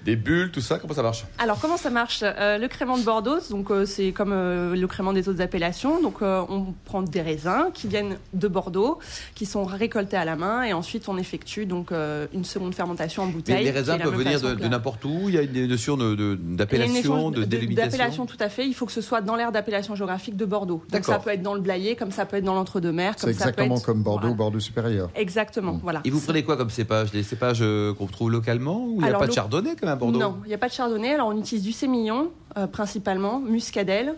des 0.06 0.16
bulles, 0.16 0.52
tout 0.52 0.62
ça 0.62 0.80
Comment 0.80 0.94
ça 0.94 1.04
marche? 1.04 1.26
Alors 1.38 1.60
comment 1.60 1.78
ça 1.78 1.90
marche? 1.90 2.20
Euh, 2.24 2.58
Le 2.58 2.68
crément 2.68 2.98
de 2.98 3.04
Bordeaux, 3.04 3.38
donc 3.50 3.72
euh, 3.72 3.86
c'est 3.86 4.12
comme 4.12 4.32
euh, 4.34 4.76
le 4.76 4.88
crément 4.88 5.14
des 5.14 5.28
autres 5.30 5.42
appellations. 5.42 6.02
Donc 6.02 6.22
euh, 6.22 6.42
on 6.50 6.74
prend 6.86 7.02
des 7.02 7.22
raisins 7.22 7.66
qui 7.74 7.88
viennent 7.88 8.18
de 8.34 8.48
Bordeaux, 8.48 9.00
qui 9.36 9.46
sont 9.46 9.66
récoltés 9.66 10.18
à 10.18 10.26
la 10.26 10.36
main, 10.36 10.64
et 10.64 10.74
ensuite 10.74 11.10
on 11.10 11.18
effectue 11.18 11.66
donc 11.66 11.92
euh, 11.92 12.28
une 12.34 12.46
seconde 12.46 12.74
fermentation 12.76 13.24
en 13.24 13.26
Mais 13.28 13.32
bouteille. 13.34 13.64
les 13.66 13.72
raisins 13.72 13.98
peuvent 14.02 14.16
venir 14.16 14.40
de, 14.42 14.68
n'importe 14.68 15.04
où? 15.06 15.30
Il 15.30 15.36
y 15.36 15.38
a 15.38 15.42
une 15.42 15.68
notion 15.68 15.98
de- 15.98 16.16
de- 16.16 16.24
Il 16.24 16.28
y 16.28 16.32
a 16.32 16.50
une 16.52 16.56
d'appellation, 16.56 17.32
de, 17.32 17.40
de- 17.40 17.44
délimitation 17.46 17.90
D'appellation, 17.92 18.26
tout 18.26 18.38
à 18.40 18.50
fait. 18.50 18.66
Il 18.68 18.74
faut 18.74 18.86
que 18.86 18.92
ce 18.92 19.02
soit 19.02 19.22
dans 19.22 19.36
l'aire 19.36 19.52
d'appellation 19.52 19.96
géographique 19.96 20.36
de 20.38 20.46
Bordeaux. 20.46 20.84
Donc 20.92 21.04
ça 21.06 21.20
peut 21.20 21.30
être 21.32 21.42
dans 21.42 21.54
le 21.54 21.62
Blayais, 21.62 21.96
comme 21.96 22.12
ça 22.12 22.26
peut 22.26 22.38
être 22.38 22.44
dans 22.44 22.56
l'entre-deux-mers, 22.56 23.14
C'est 23.18 23.28
comme 23.28 23.34
ça 23.34 23.46
peut 23.46 23.50
exactement 23.52 23.76
être... 23.78 23.86
comme 23.86 24.04
Bordeaux, 24.04 24.22
Voilà. 24.28 24.36
Bordeaux 24.36 24.60
supérieur. 24.60 25.10
Exactement, 25.16 25.80
voilà. 25.84 26.02
Et 26.06 26.10
vous 26.10 26.20
prenez 26.22 26.44
quoi 26.44 26.58
comme 26.58 26.70
cépage 26.70 27.12
Des 27.12 27.24
cépages 27.24 27.64
qu'on 27.98 28.06
trouve 28.08 28.32
localement 28.32 28.86
Ou 28.86 28.98
il 29.02 29.04
n'y 29.08 29.10
a 29.10 29.18
pas 29.18 29.28
de 29.28 29.32
chardonnay 29.34 29.76
comme 29.76 29.87
à 29.92 29.96
Bordeaux 29.96 30.20
Non, 30.20 30.38
il 30.46 30.50
n'y 30.50 30.54
a 30.54 30.58
pas 30.58 30.68
de 30.68 30.74
chardonnay. 30.74 31.14
Alors 31.14 31.28
on 31.28 31.38
utilise 31.38 31.64
du 31.64 31.72
sémillon 31.72 32.32
euh, 32.58 32.68
principalement, 32.68 33.40
muscadelle, 33.40 34.16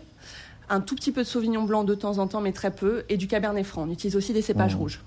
un 0.69 0.81
tout 0.81 0.95
petit 0.95 1.11
peu 1.11 1.23
de 1.23 1.27
sauvignon 1.27 1.63
blanc 1.63 1.83
de 1.83 1.95
temps 1.95 2.19
en 2.19 2.27
temps, 2.27 2.41
mais 2.41 2.51
très 2.51 2.71
peu, 2.71 3.03
et 3.09 3.17
du 3.17 3.27
cabernet 3.27 3.65
franc. 3.65 3.85
On 3.87 3.91
utilise 3.91 4.15
aussi 4.15 4.33
des 4.33 4.41
cépages 4.43 4.75
Mmh. 4.75 4.79
rouges. 4.79 5.01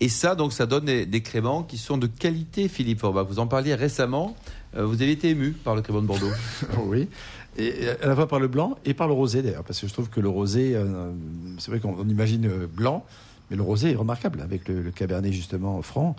Et 0.00 0.08
ça, 0.08 0.34
donc, 0.34 0.52
ça 0.52 0.66
donne 0.66 0.84
des, 0.84 1.06
des 1.06 1.22
créments 1.22 1.64
qui 1.64 1.76
sont 1.76 1.98
de 1.98 2.06
qualité, 2.06 2.68
Philippe 2.68 3.00
Forbach. 3.00 3.26
Vous 3.28 3.40
en 3.40 3.46
parliez 3.48 3.74
récemment. 3.74 4.36
Euh, 4.76 4.84
vous 4.84 5.02
avez 5.02 5.10
été 5.10 5.30
ému 5.30 5.50
par 5.52 5.74
le 5.74 5.82
crément 5.82 6.02
de 6.02 6.06
Bordeaux. 6.06 6.30
oui. 6.86 7.08
Et 7.56 7.88
à 8.02 8.06
la 8.06 8.14
fois 8.14 8.28
par 8.28 8.38
le 8.38 8.46
blanc 8.46 8.76
et 8.84 8.94
par 8.94 9.08
le 9.08 9.14
rosé 9.14 9.42
d'ailleurs, 9.42 9.64
parce 9.64 9.80
que 9.80 9.88
je 9.88 9.92
trouve 9.92 10.08
que 10.08 10.20
le 10.20 10.28
rosé, 10.28 10.76
euh, 10.76 11.10
c'est 11.58 11.72
vrai 11.72 11.80
qu'on 11.80 11.96
on 11.98 12.08
imagine 12.08 12.48
blanc, 12.72 13.04
mais 13.50 13.56
le 13.56 13.62
rosé 13.62 13.90
est 13.90 13.96
remarquable 13.96 14.40
avec 14.40 14.68
le, 14.68 14.80
le 14.80 14.90
cabernet 14.92 15.32
justement 15.32 15.82
franc, 15.82 16.14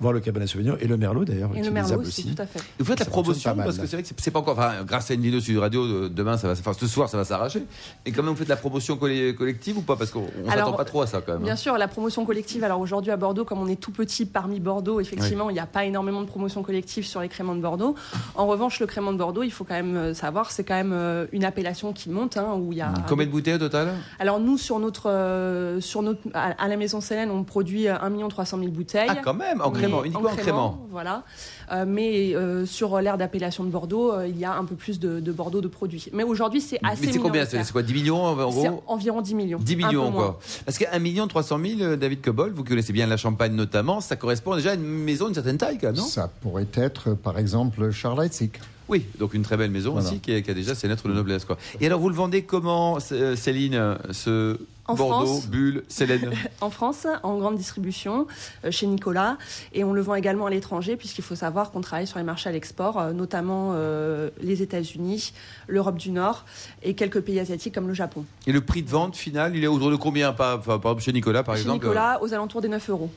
voire 0.00 0.12
le 0.12 0.20
cabernet 0.20 0.48
sauvignon 0.48 0.76
et 0.80 0.86
le 0.86 0.96
merlot 0.96 1.24
d'ailleurs, 1.24 1.50
Et 1.56 1.62
le 1.62 1.70
merlot 1.70 2.00
aussi, 2.00 2.22
aussi. 2.22 2.34
tout 2.34 2.42
à 2.42 2.46
fait. 2.46 2.60
Vous 2.78 2.84
faites 2.84 3.00
la 3.00 3.06
promotion 3.06 3.54
mal. 3.54 3.64
parce 3.66 3.78
que 3.78 3.86
c'est 3.86 3.96
vrai 3.96 4.02
que 4.02 4.08
c'est- 4.16 4.30
pas 4.30 4.38
encore. 4.38 4.58
Enfin, 4.58 4.84
grâce 4.86 5.10
à 5.10 5.14
une 5.14 5.22
vidéo 5.22 5.40
sur 5.40 5.60
radio, 5.60 5.82
euh, 5.84 6.08
demain, 6.08 6.36
ça 6.36 6.46
va, 6.48 6.52
enfin, 6.52 6.72
ce 6.72 6.86
soir, 6.86 7.08
ça 7.08 7.16
va 7.16 7.24
s'arracher. 7.24 7.62
Et 8.06 8.12
quand 8.12 8.22
même, 8.22 8.30
vous 8.32 8.36
faites 8.38 8.48
la 8.48 8.56
promotion 8.56 8.96
colle- 8.96 9.34
collective 9.36 9.78
ou 9.78 9.82
pas? 9.82 9.96
Parce 9.96 10.10
qu'on 10.10 10.26
s'attend 10.48 10.72
pas 10.72 10.84
trop 10.84 11.02
à 11.02 11.06
ça 11.06 11.20
quand 11.20 11.32
même. 11.34 11.42
Bien 11.42 11.54
hein. 11.54 11.56
sûr, 11.56 11.76
la 11.78 11.88
promotion 11.88 12.24
collective. 12.24 12.62
Alors 12.64 12.80
aujourd'hui 12.80 13.10
à 13.10 13.16
Bordeaux, 13.16 13.44
comme 13.44 13.58
on 13.60 13.66
est 13.68 13.80
tout 13.80 13.90
petit 13.92 14.24
parmi 14.26 14.60
Bordeaux, 14.60 15.00
effectivement, 15.00 15.50
il 15.50 15.54
n'y 15.54 15.58
a 15.60 15.66
pas 15.66 15.84
énormément 15.84 16.20
de 16.20 16.26
promotion 16.26 16.62
collective 16.62 17.04
sur 17.06 17.20
les 17.20 17.28
créments 17.28 17.54
de 17.54 17.60
Bordeaux. 17.60 17.94
En 18.34 18.46
revanche, 18.46 18.80
le 18.80 18.86
crément 18.86 19.12
de 19.12 19.18
Bordeaux, 19.18 19.42
il 19.42 19.50
faut 19.50 19.64
quand 19.64 19.74
même 19.74 19.96
euh, 19.96 20.14
savoir, 20.14 20.50
c'est 20.50 20.64
quand 20.64 20.74
même 20.74 20.92
euh, 20.92 21.26
une 21.32 21.44
appellation 21.44 21.92
qui 21.92 22.10
monte, 22.10 22.36
hein, 22.36 22.54
où 22.56 22.72
il 22.72 22.78
y 22.78 22.82
a. 22.82 22.92
Combien 23.08 23.26
de 23.26 23.30
bouteilles 23.30 23.54
au 23.54 23.58
total? 23.58 23.94
Alors 24.18 24.38
nous, 24.40 24.58
sur 24.58 24.78
notre, 24.78 25.78
sur 25.80 26.02
notre, 26.02 26.20
à, 26.34 26.68
la 26.68 26.76
maison 26.76 27.00
Célène, 27.00 27.30
on 27.30 27.42
produit 27.44 27.88
euh, 27.88 27.96
1 28.00 28.28
300 28.28 28.58
000 28.58 28.70
bouteilles. 28.70 29.08
Ah, 29.10 29.16
quand 29.22 29.34
même, 29.34 29.60
en 29.60 29.70
Mais- 29.70 29.80
crément, 29.88 30.04
uniquement 30.04 30.30
en 30.30 30.36
crément. 30.36 30.86
Voilà. 30.90 31.24
Euh, 31.72 31.84
mais 31.86 32.34
euh, 32.34 32.64
sur 32.66 33.00
l'aire 33.00 33.18
d'appellation 33.18 33.64
de 33.64 33.70
Bordeaux, 33.70 34.12
euh, 34.12 34.26
il 34.26 34.38
y 34.38 34.44
a 34.44 34.56
un 34.56 34.64
peu 34.64 34.74
plus 34.74 34.98
de, 35.00 35.20
de 35.20 35.32
Bordeaux 35.32 35.60
de 35.60 35.68
produits. 35.68 36.06
Mais 36.12 36.22
aujourd'hui, 36.22 36.60
c'est 36.60 36.78
assez 36.82 37.06
Mais 37.06 37.12
c'est 37.12 37.18
combien 37.18 37.44
C'est 37.44 37.70
quoi 37.72 37.82
10 37.82 37.92
millions 37.94 38.24
en 38.24 38.34
gros 38.34 38.82
environ 38.86 39.20
10 39.20 39.34
millions. 39.34 39.58
10 39.58 39.72
Un 39.74 39.76
peu 39.78 39.86
millions, 39.86 40.10
moins. 40.10 40.22
quoi. 40.22 40.40
Parce 40.64 40.78
qu'un 40.78 40.98
million 40.98 41.26
300 41.28 41.58
000, 41.64 41.80
euh, 41.80 41.96
David 41.96 42.20
Cobol, 42.22 42.52
vous 42.52 42.64
connaissez 42.64 42.92
bien 42.92 43.06
la 43.06 43.16
Champagne 43.16 43.52
notamment, 43.54 44.00
ça 44.00 44.16
correspond 44.16 44.56
déjà 44.56 44.70
à 44.72 44.74
une 44.74 44.82
maison 44.84 45.26
d'une 45.26 45.34
certaine 45.34 45.58
taille, 45.58 45.78
quand 45.78 45.88
même, 45.88 45.96
non 45.96 46.02
Ça 46.04 46.30
pourrait 46.40 46.66
être, 46.74 47.14
par 47.14 47.38
exemple, 47.38 47.90
Charles 47.90 48.24
Heitzig. 48.24 48.52
Oui, 48.88 49.04
donc 49.18 49.34
une 49.34 49.42
très 49.42 49.58
belle 49.58 49.70
maison 49.70 49.92
Voilà. 49.92 50.08
aussi 50.08 50.18
qui 50.20 50.32
a, 50.32 50.40
qui 50.40 50.50
a 50.50 50.54
déjà 50.54 50.74
ses 50.74 50.88
lettres 50.88 51.08
de 51.08 51.12
noblesse, 51.12 51.44
quoi. 51.44 51.58
Et 51.80 51.86
alors, 51.86 52.00
vous 52.00 52.08
le 52.08 52.14
vendez 52.14 52.42
comment, 52.44 52.98
Céline, 53.00 53.96
ce 54.12 54.56
En 54.88 54.94
Bordeaux, 54.94 55.26
France. 55.26 55.46
Bulle, 55.48 55.84
Célène 55.88 56.32
en 56.62 56.70
France, 56.70 57.06
en 57.22 57.36
grande 57.36 57.56
distribution, 57.56 58.26
euh, 58.64 58.70
chez 58.70 58.86
Nicolas. 58.86 59.36
Et 59.74 59.84
on 59.84 59.92
le 59.92 60.00
vend 60.00 60.14
également 60.14 60.46
à 60.46 60.50
l'étranger, 60.50 60.96
puisqu'il 60.96 61.22
faut 61.22 61.34
savoir 61.34 61.70
qu'on 61.70 61.82
travaille 61.82 62.06
sur 62.06 62.18
les 62.18 62.24
marchés 62.24 62.48
à 62.48 62.52
l'export, 62.52 62.98
euh, 62.98 63.12
notamment 63.12 63.72
euh, 63.74 64.30
les 64.40 64.62
États-Unis, 64.62 65.34
l'Europe 65.66 65.98
du 65.98 66.10
Nord 66.10 66.46
et 66.82 66.94
quelques 66.94 67.20
pays 67.20 67.38
asiatiques 67.38 67.74
comme 67.74 67.86
le 67.86 67.94
Japon. 67.94 68.24
Et 68.46 68.52
le 68.52 68.62
prix 68.62 68.82
de 68.82 68.88
vente 68.88 69.14
final, 69.14 69.54
il 69.54 69.62
est 69.62 69.68
autour 69.68 69.90
de 69.90 69.96
combien? 69.96 70.32
Par, 70.32 70.60
par 70.62 71.00
chez 71.00 71.12
Nicolas, 71.12 71.42
par 71.42 71.56
chez 71.56 71.62
exemple 71.62 71.84
Nicolas, 71.84 72.22
aux 72.22 72.32
alentours 72.32 72.62
des 72.62 72.68
9 72.68 72.90
euros. 72.90 73.10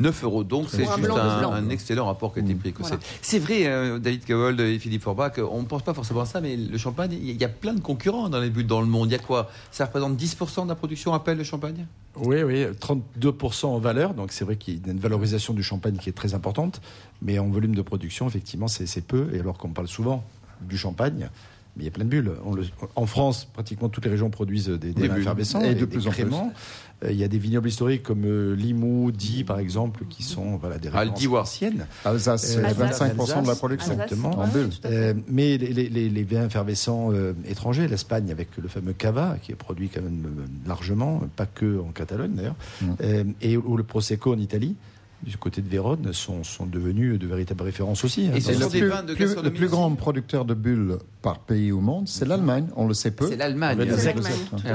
9 0.00 0.24
euros. 0.24 0.44
Donc 0.44 0.66
c'est 0.70 0.84
juste 0.84 0.98
blanc 1.00 1.16
un, 1.16 1.38
blanc. 1.38 1.52
un 1.52 1.68
excellent 1.70 2.06
rapport 2.06 2.32
qualité-prix. 2.34 2.72
que 2.72 2.80
Voilà. 2.82 2.96
c'est. 3.00 3.18
C'est 3.22 3.38
vrai, 3.38 3.66
euh, 3.66 3.98
David 3.98 4.24
Cawold 4.24 4.58
et 4.60 4.78
Philippe 4.78 5.02
Forbach, 5.02 5.32
on 5.38 5.60
ne 5.60 5.66
pense 5.66 5.82
pas 5.82 5.94
forcément 5.94 6.20
à 6.22 6.26
ça, 6.26 6.40
mais 6.40 6.56
le 6.56 6.78
champagne, 6.78 7.12
il 7.12 7.24
y 7.26 7.30
a- 7.30 7.34
il 7.34 7.40
y 7.40 7.44
a 7.44 7.48
plein 7.48 7.74
de 7.74 7.80
concurrents 7.80 8.28
dans 8.28 8.40
les 8.40 8.50
bulles 8.50 8.66
dans 8.66 8.80
le 8.80 8.86
monde. 8.86 9.08
Il 9.08 9.12
y 9.12 9.16
a 9.16 9.18
quoi? 9.18 9.50
Ça 9.70 9.84
représente 9.86 10.16
10% 10.16 10.64
de 10.64 10.68
la 10.68 10.74
production 10.74 11.12
appelle 11.14 11.38
le 11.38 11.44
champagne? 11.44 11.86
Oui, 12.16 12.42
oui, 12.42 12.64
32% 12.80 13.66
en 13.74 13.78
valeur, 13.78 14.14
donc 14.14 14.32
c'est 14.32 14.44
vrai 14.44 14.56
qu'il 14.56 14.84
y 14.84 14.88
a 14.88 14.92
une 14.92 14.98
valorisation 14.98 15.54
du 15.54 15.62
champagne 15.62 15.96
qui 15.96 16.08
est 16.08 16.12
très 16.12 16.34
importante, 16.34 16.80
mais 17.22 17.38
en 17.38 17.48
volume 17.48 17.74
de 17.74 17.82
production, 17.82 18.26
effectivement, 18.26 18.68
c'est 18.68 19.00
peu, 19.06 19.28
et 19.32 19.40
alors 19.40 19.56
qu'on 19.58 19.68
parle 19.70 19.88
souvent 19.88 20.24
du 20.60 20.76
champagne, 20.76 21.30
mais 21.76 21.82
il 21.82 21.86
y 21.86 21.88
a 21.88 21.90
plein 21.90 22.04
de 22.04 22.10
bulles. 22.10 22.32
On 22.44 22.54
le- 22.54 22.64
en 22.96 23.06
France, 23.06 23.46
pratiquement 23.52 23.88
toutes 23.88 24.04
les 24.04 24.10
régions 24.10 24.30
produisent 24.30 24.68
des, 24.68 24.92
des 24.92 25.08
Des 25.08 25.16
effervescents 25.18 25.60
Et 25.62 25.70
et, 25.70 25.74
de 25.74 25.84
plus 25.84 26.06
en 26.06 26.10
plus. 26.10 26.24
Euh, 27.04 27.10
Il 27.12 27.16
y 27.18 27.24
a 27.24 27.28
des 27.28 27.38
vignobles 27.38 27.68
historiques 27.68 28.02
comme 28.02 28.24
euh, 28.26 28.54
Limoux, 28.54 29.10
Die, 29.10 29.42
par 29.44 29.58
exemple, 29.58 30.04
qui 30.10 30.22
sont 30.22 30.56
voilà, 30.58 30.76
des 30.76 30.90
anciennes. 31.38 31.86
Alsace, 32.04 32.42
c'est 32.46 32.58
Euh, 32.58 32.66
Alsace. 32.66 33.00
25% 33.00 33.42
de 33.42 33.48
la 33.48 33.54
production. 33.54 33.92
Alsace, 33.92 34.12
Exactement. 34.12 34.38
ouais, 34.38 34.44
En 34.44 34.48
bulle. 34.48 34.68
Euh, 34.84 35.14
mais 35.28 35.56
les, 35.56 35.72
les- 35.72 35.88
les- 35.88 36.08
les 36.10 36.24
vins 36.24 36.44
effervescents 36.46 37.10
euh, 37.12 37.32
étrangers, 37.48 37.88
l'Espagne 37.88 38.30
avec 38.30 38.48
le 38.58 38.68
fameux 38.68 38.92
Cava, 38.92 39.36
qui 39.42 39.52
est 39.52 39.54
produit 39.54 39.88
quand 39.88 40.02
même 40.02 40.24
euh, 40.26 40.68
largement, 40.68 41.22
pas 41.36 41.46
que 41.46 41.80
en 41.80 41.90
Catalogne 41.92 42.32
d'ailleurs, 42.34 42.56
Mm. 42.82 42.86
euh, 43.02 43.24
et 43.40 43.56
ou 43.56 43.76
le 43.78 43.82
Prosecco 43.82 44.34
en 44.34 44.38
Italie, 44.38 44.76
du 45.22 45.36
côté 45.36 45.60
de 45.60 45.68
Vérone, 45.68 46.12
sont, 46.12 46.44
sont 46.44 46.64
devenus 46.66 47.18
de 47.18 47.26
véritables 47.26 47.62
références 47.62 48.04
aussi. 48.04 48.28
hein, 48.28 48.36
Et 48.36 48.40
ce 48.40 48.52
le- 48.52 48.70
des 48.70 48.80
plus, 48.80 48.88
vins 48.88 49.02
de 49.02 49.14
plus- 49.14 49.36
le 49.42 49.50
plus 49.52 49.68
grand 49.68 49.90
producteur 49.94 50.44
de 50.46 50.54
bulles 50.54 50.96
par 51.20 51.40
pays 51.40 51.72
au 51.72 51.80
monde, 51.80 52.08
c'est 52.08 52.24
l'Allemagne. 52.26 52.66
On 52.76 52.88
le 52.88 52.94
sait 52.94 53.10
peu. 53.10 53.26
C'est 53.28 53.36
l'Allemagne. 53.36 53.78
Ah. 54.64 54.72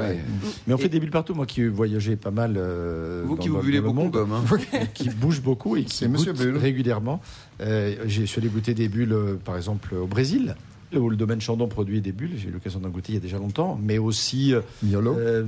Mais 0.67 0.73
on 0.73 0.77
fait 0.77 0.89
des 0.89 0.99
bulles 0.99 1.10
partout. 1.10 1.34
Moi 1.34 1.45
qui 1.47 1.63
voyageais 1.65 2.15
pas 2.15 2.31
mal. 2.31 2.55
euh, 2.58 3.23
Vous 3.25 3.36
dans- 3.36 3.41
qui 3.41 3.49
vous 3.49 3.60
bullez 3.60 3.81
beaucoup, 3.81 3.95
monde, 3.95 4.12
comme. 4.12 4.34
hein. 4.34 4.43
qui 4.93 5.10
bouge 5.10 5.41
beaucoup 5.41 5.77
et 5.77 5.84
qui 5.84 6.08
Monsieur 6.08 6.34
Bulle. 6.34 6.58
régulièrement. 6.58 7.21
Euh, 7.62 7.95
j'ai- 8.05 8.21
je 8.21 8.25
suis 8.27 8.39
allé 8.39 8.49
goûter 8.49 8.73
des 8.73 8.88
bulles, 8.88 9.13
euh, 9.13 9.36
par 9.43 9.58
exemple, 9.58 9.95
au 9.95 10.05
Brésil, 10.05 10.55
où 10.93 11.09
le 11.09 11.15
domaine 11.15 11.41
Chandon 11.41 11.67
produit 11.67 12.01
des 12.01 12.11
bulles. 12.11 12.31
J'ai 12.37 12.49
eu 12.49 12.51
l'occasion 12.51 12.79
d'en 12.79 12.89
goûter 12.89 13.13
il 13.13 13.15
y 13.15 13.17
a 13.17 13.21
déjà 13.21 13.37
longtemps, 13.37 13.79
mais 13.81 13.97
aussi. 13.97 14.53
euh, 14.53 14.61
Miolo. 14.83 15.15
euh, 15.17 15.43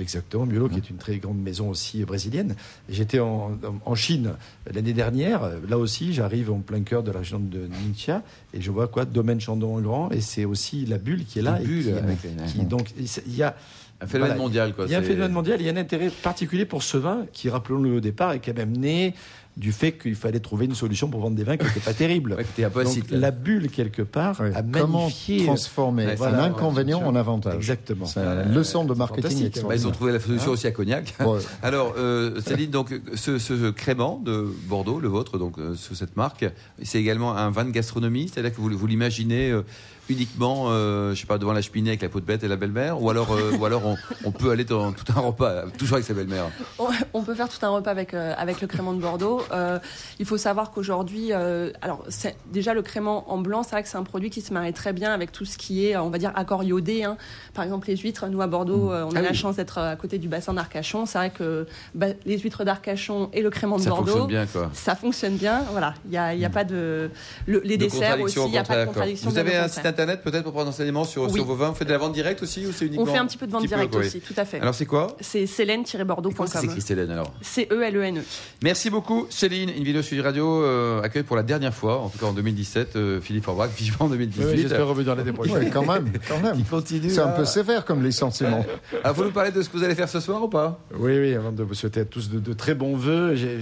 exactement, 0.00 0.46
Miolo, 0.46 0.68
qui 0.68 0.76
est 0.78 0.90
une 0.90 0.96
très 0.96 1.18
grande 1.18 1.38
maison 1.40 1.68
aussi 1.70 2.04
brésilienne. 2.04 2.54
J'étais 2.88 3.20
en, 3.20 3.58
en 3.84 3.94
Chine 3.94 4.32
l'année 4.72 4.92
dernière. 4.92 5.50
Là 5.68 5.78
aussi, 5.78 6.12
j'arrive 6.12 6.50
en 6.50 6.60
plein 6.60 6.80
cœur 6.82 7.02
de 7.02 7.10
la 7.12 7.18
région 7.20 7.38
de 7.38 7.66
Ningxia 7.68 8.22
et 8.52 8.60
je 8.60 8.70
vois 8.70 8.88
quoi? 8.88 9.04
Domaine 9.04 9.40
Chandon 9.40 9.76
en 9.76 9.80
grand. 9.80 10.10
Et 10.10 10.20
c'est 10.20 10.44
aussi 10.44 10.86
la 10.86 10.98
bulle 10.98 11.24
qui 11.24 11.38
est 11.38 11.42
là. 11.42 11.60
Et 11.60 11.64
qui- 11.64 11.90
avec 11.90 12.18
les- 12.24 12.46
qui- 12.52 12.64
donc, 12.64 12.90
il 12.98 13.36
y 13.36 13.42
a. 13.42 13.54
Un 14.00 14.06
phénomène 14.06 14.32
Voilà. 14.32 14.42
mondial, 14.42 14.74
quoi. 14.74 14.84
Il 14.86 14.90
y 14.90 14.94
a 14.96 14.98
un 14.98 15.02
phénomène 15.02 15.30
mondial, 15.32 15.60
il 15.60 15.66
y 15.66 15.68
a 15.70 15.72
un 15.72 15.76
intérêt 15.76 16.10
particulier 16.10 16.64
pour 16.66 16.82
ce 16.82 16.96
vin 16.98 17.26
qui, 17.32 17.48
rappelons-le 17.48 17.92
au 17.96 18.00
départ, 18.00 18.32
est 18.32 18.40
quand 18.40 18.54
même 18.56 18.76
né 18.76 19.14
du 19.56 19.70
fait 19.70 19.92
qu'il 19.92 20.16
fallait 20.16 20.40
trouver 20.40 20.64
une 20.64 20.74
solution 20.74 21.08
pour 21.08 21.20
vendre 21.20 21.36
des 21.36 21.44
vins 21.44 21.56
qui 21.56 21.64
n'étaient 21.64 21.78
pas 21.80 21.94
terribles. 21.94 22.32
Ouais, 22.34 22.84
Donc, 22.84 23.04
la 23.10 23.30
bulle, 23.30 23.70
quelque 23.70 24.02
part, 24.02 24.36
Oui. 24.40 24.48
a 24.54 24.62
Comment 24.62 25.02
magnifié. 25.02 25.44
transformer 25.44 26.06
Ouais, 26.06 26.20
un 26.22 26.38
inconvénient 26.40 27.00
en 27.06 27.14
avantage 27.14 27.54
Exactement. 27.54 28.06
C'est 28.06 28.20
une 28.20 28.52
leçon 28.52 28.84
de 28.84 28.94
marketing. 28.94 29.50
Bah, 29.68 29.74
ils 29.76 29.86
ont 29.86 29.92
trouvé 29.92 30.12
la 30.12 30.18
solution 30.20 30.50
aussi 30.50 30.66
à 30.66 30.72
Cognac. 30.72 31.14
Ouais. 31.20 31.38
Alors, 31.62 31.94
euh, 31.96 32.40
Céline, 32.40 32.70
donc, 32.70 32.92
ce, 33.14 33.38
ce 33.38 33.70
crément 33.70 34.20
de 34.24 34.48
Bordeaux, 34.68 34.98
le 34.98 35.08
vôtre, 35.08 35.38
donc, 35.38 35.58
euh, 35.58 35.74
sous 35.76 35.94
cette 35.94 36.16
marque, 36.16 36.44
c'est 36.82 36.98
également 36.98 37.36
un 37.36 37.50
vin 37.50 37.64
de 37.64 37.70
gastronomie, 37.70 38.28
c'est-à-dire 38.28 38.52
que 38.54 38.60
vous, 38.60 38.70
vous 38.76 38.86
l'imaginez 38.88 39.50
euh, 39.50 39.62
uniquement, 40.08 40.66
euh, 40.68 41.14
je 41.14 41.20
sais 41.20 41.26
pas, 41.26 41.38
devant 41.38 41.52
la 41.52 41.62
cheminée 41.62 41.90
avec 41.90 42.02
la 42.02 42.08
peau 42.08 42.20
de 42.20 42.24
bête 42.26 42.42
et 42.44 42.48
la 42.48 42.56
belle-mère, 42.56 43.02
ou 43.02 43.10
alors, 43.10 43.32
euh, 43.32 43.56
ou 43.58 43.64
alors 43.64 43.86
on, 43.86 43.96
on 44.24 44.30
peut 44.30 44.50
aller 44.50 44.64
dans 44.64 44.92
tout 44.92 45.04
un 45.16 45.20
repas, 45.20 45.64
toujours 45.78 45.94
avec 45.96 46.06
sa 46.06 46.14
belle-mère. 46.14 46.46
On, 46.78 46.88
on 47.14 47.22
peut 47.22 47.34
faire 47.34 47.48
tout 47.48 47.64
un 47.64 47.70
repas 47.70 47.90
avec, 47.90 48.14
euh, 48.14 48.34
avec 48.36 48.60
le 48.60 48.66
crément 48.66 48.92
de 48.92 49.00
Bordeaux. 49.00 49.42
Euh, 49.52 49.78
il 50.18 50.26
faut 50.26 50.36
savoir 50.36 50.70
qu'aujourd'hui, 50.70 51.32
alors 51.32 52.04
c'est- 52.08 52.36
déjà 52.52 52.74
le 52.74 52.82
crément 52.82 53.30
en 53.32 53.38
blanc, 53.38 53.62
c'est 53.62 53.70
vrai 53.72 53.82
que 53.82 53.88
c'est 53.88 53.96
un 53.98 54.02
produit 54.04 54.30
qui 54.30 54.40
se 54.40 54.52
marie 54.52 54.72
très 54.72 54.92
bien 54.92 55.12
avec 55.12 55.32
tout 55.32 55.44
ce 55.44 55.56
qui 55.58 55.86
est, 55.86 55.96
on 55.96 56.10
va 56.10 56.18
dire, 56.18 56.32
accord 56.34 56.62
iodé. 56.64 57.04
hein. 57.04 57.16
Par 57.54 57.64
exemple, 57.64 57.88
les 57.88 57.96
huîtres, 57.96 58.26
nous 58.28 58.42
à 58.42 58.46
Bordeaux, 58.46 58.92
euh, 58.92 59.04
on 59.10 59.14
a 59.16 59.20
Ah 59.20 59.22
la 59.22 59.32
chance 59.32 59.56
d'être 59.56 59.78
à 59.78 59.96
côté 59.96 60.18
du 60.18 60.28
bassin 60.28 60.52
d'Arcachon. 60.54 61.06
C'est 61.06 61.18
vrai 61.18 61.30
que 61.30 61.66
bah, 61.94 62.06
les 62.26 62.38
huîtres 62.38 62.64
d'Arcachon 62.64 63.30
et 63.32 63.42
le 63.42 63.50
crément 63.50 63.76
de 63.78 63.82
Ça 63.82 63.90
Bordeaux, 63.90 64.06
fonctionne 64.10 64.26
bien, 64.28 64.46
quoi. 64.46 64.70
Ça 64.74 64.94
fonctionne 64.96 65.36
bien. 65.36 65.62
Voilà, 65.72 65.94
il 66.04 66.10
n'y 66.10 66.18
a, 66.18 66.34
il 66.34 66.40
y 66.40 66.44
a 66.44 66.50
pas 66.50 66.64
de. 66.64 67.10
le- 67.46 67.60
les 67.64 67.76
De 67.78 67.84
desserts 67.84 68.20
aussi, 68.20 68.38
il 68.44 68.50
n'y 68.50 68.58
a 68.58 68.64
pas 68.64 68.80
de 68.80 68.84
contradiction. 68.86 69.30
Vous 69.30 69.38
avez 69.38 69.56
un 69.56 69.68
site. 69.68 69.93
Internet 69.94 70.22
peut-être 70.22 70.42
pour 70.42 70.52
prendre 70.52 70.68
enseignement 70.68 71.04
sur, 71.04 71.22
Oui. 71.24 71.32
sur 71.34 71.44
vos 71.44 71.54
vins? 71.54 71.70
Vous 71.70 71.74
faites 71.76 71.88
de 71.88 71.92
la 71.92 71.98
vente 71.98 72.12
directe 72.12 72.42
aussi 72.42 72.66
ou 72.66 72.72
c'est 72.72 72.86
uniquement 72.86 73.04
On 73.04 73.06
fait 73.06 73.18
un 73.18 73.26
petit 73.26 73.36
peu 73.38 73.46
de 73.46 73.52
vente 73.52 73.66
directe 73.66 73.94
aussi, 73.94 74.20
tout 74.20 74.34
à 74.36 74.44
fait. 74.44 74.60
Alors 74.60 74.74
c'est 74.74 74.86
quoi? 74.86 75.16
C'est 75.20 75.38
Comment 75.40 75.46
c'est 75.46 75.54
célène-bordeaux.com. 75.54 76.46
écrit 76.64 76.80
Céline 76.80 77.10
alors 77.10 77.32
C-E-L-E-N-E. 77.42 78.20
Merci 78.62 78.90
beaucoup 78.90 79.26
Céline. 79.30 79.70
Invino 79.70 80.02
Sud 80.02 80.20
Radio 80.20 80.62
euh, 80.62 81.00
accueille 81.02 81.22
pour 81.22 81.36
la 81.36 81.42
dernière 81.42 81.74
fois, 81.74 81.98
en 82.00 82.08
tout 82.08 82.18
cas 82.18 82.26
en 82.26 82.32
2017, 82.32 82.96
euh, 82.96 83.20
Philippe 83.20 83.44
Forbach, 83.44 83.70
vivant 83.76 84.06
en 84.06 84.08
2018. 84.08 84.44
Oui, 84.46 84.62
J'espère 84.62 84.86
revenir 84.86 85.14
l'année 85.14 85.32
prochaine. 85.32 85.58
Oui, 85.58 85.70
quand 85.72 85.84
même, 85.86 86.10
quand 86.28 86.40
même. 86.40 86.56
Il 86.58 86.64
continue. 86.64 87.10
C'est 87.10 87.20
un 87.20 87.28
à- 87.28 87.32
peu 87.32 87.44
sévère 87.44 87.84
comme 87.84 88.02
licenciement. 88.04 88.64
Ah, 89.04 89.12
vous 89.12 89.24
nous 89.24 89.30
parlez 89.30 89.50
de 89.50 89.62
ce 89.62 89.68
que 89.68 89.76
vous 89.76 89.84
allez 89.84 89.94
faire 89.94 90.08
ce 90.08 90.20
soir 90.20 90.42
ou 90.42 90.48
pas? 90.48 90.80
Oui, 90.98 91.18
oui, 91.18 91.34
avant 91.34 91.52
de 91.52 91.62
vous 91.62 91.74
souhaiter 91.74 92.00
à 92.00 92.04
tous 92.04 92.28
de, 92.30 92.38
de 92.38 92.52
très 92.52 92.74
bons 92.74 92.96
vœux. 92.96 93.34
j'ai- 93.34 93.58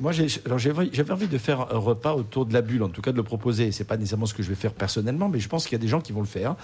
Moi, 0.00 0.12
j'ai- 0.12 0.26
alors, 0.46 0.58
j'avais 0.58 0.88
j'avais 0.92 1.12
envie 1.12 1.28
de 1.28 1.38
faire 1.38 1.60
un 1.72 1.78
repas 1.78 2.14
autour 2.14 2.46
de 2.46 2.52
la 2.52 2.62
bulle, 2.62 2.82
en 2.82 2.88
tout 2.88 3.02
cas 3.02 3.12
de 3.12 3.16
le 3.16 3.22
proposer. 3.22 3.72
C'est 3.72 3.84
pas 3.84 3.96
nécessairement 3.96 4.26
ce 4.26 4.34
que 4.34 4.42
je 4.42 4.48
vais 4.48 4.54
faire 4.54 4.72
personnellement, 4.72 5.28
mais 5.28 5.38
je 5.40 5.48
pense 5.48 5.66
qu'il 5.66 5.75
y 5.76 5.82
a 5.82 5.82
des 5.82 5.88
gens 5.88 6.00
qui 6.00 6.12
vont 6.12 6.20
le 6.20 6.26
faire. 6.26 6.56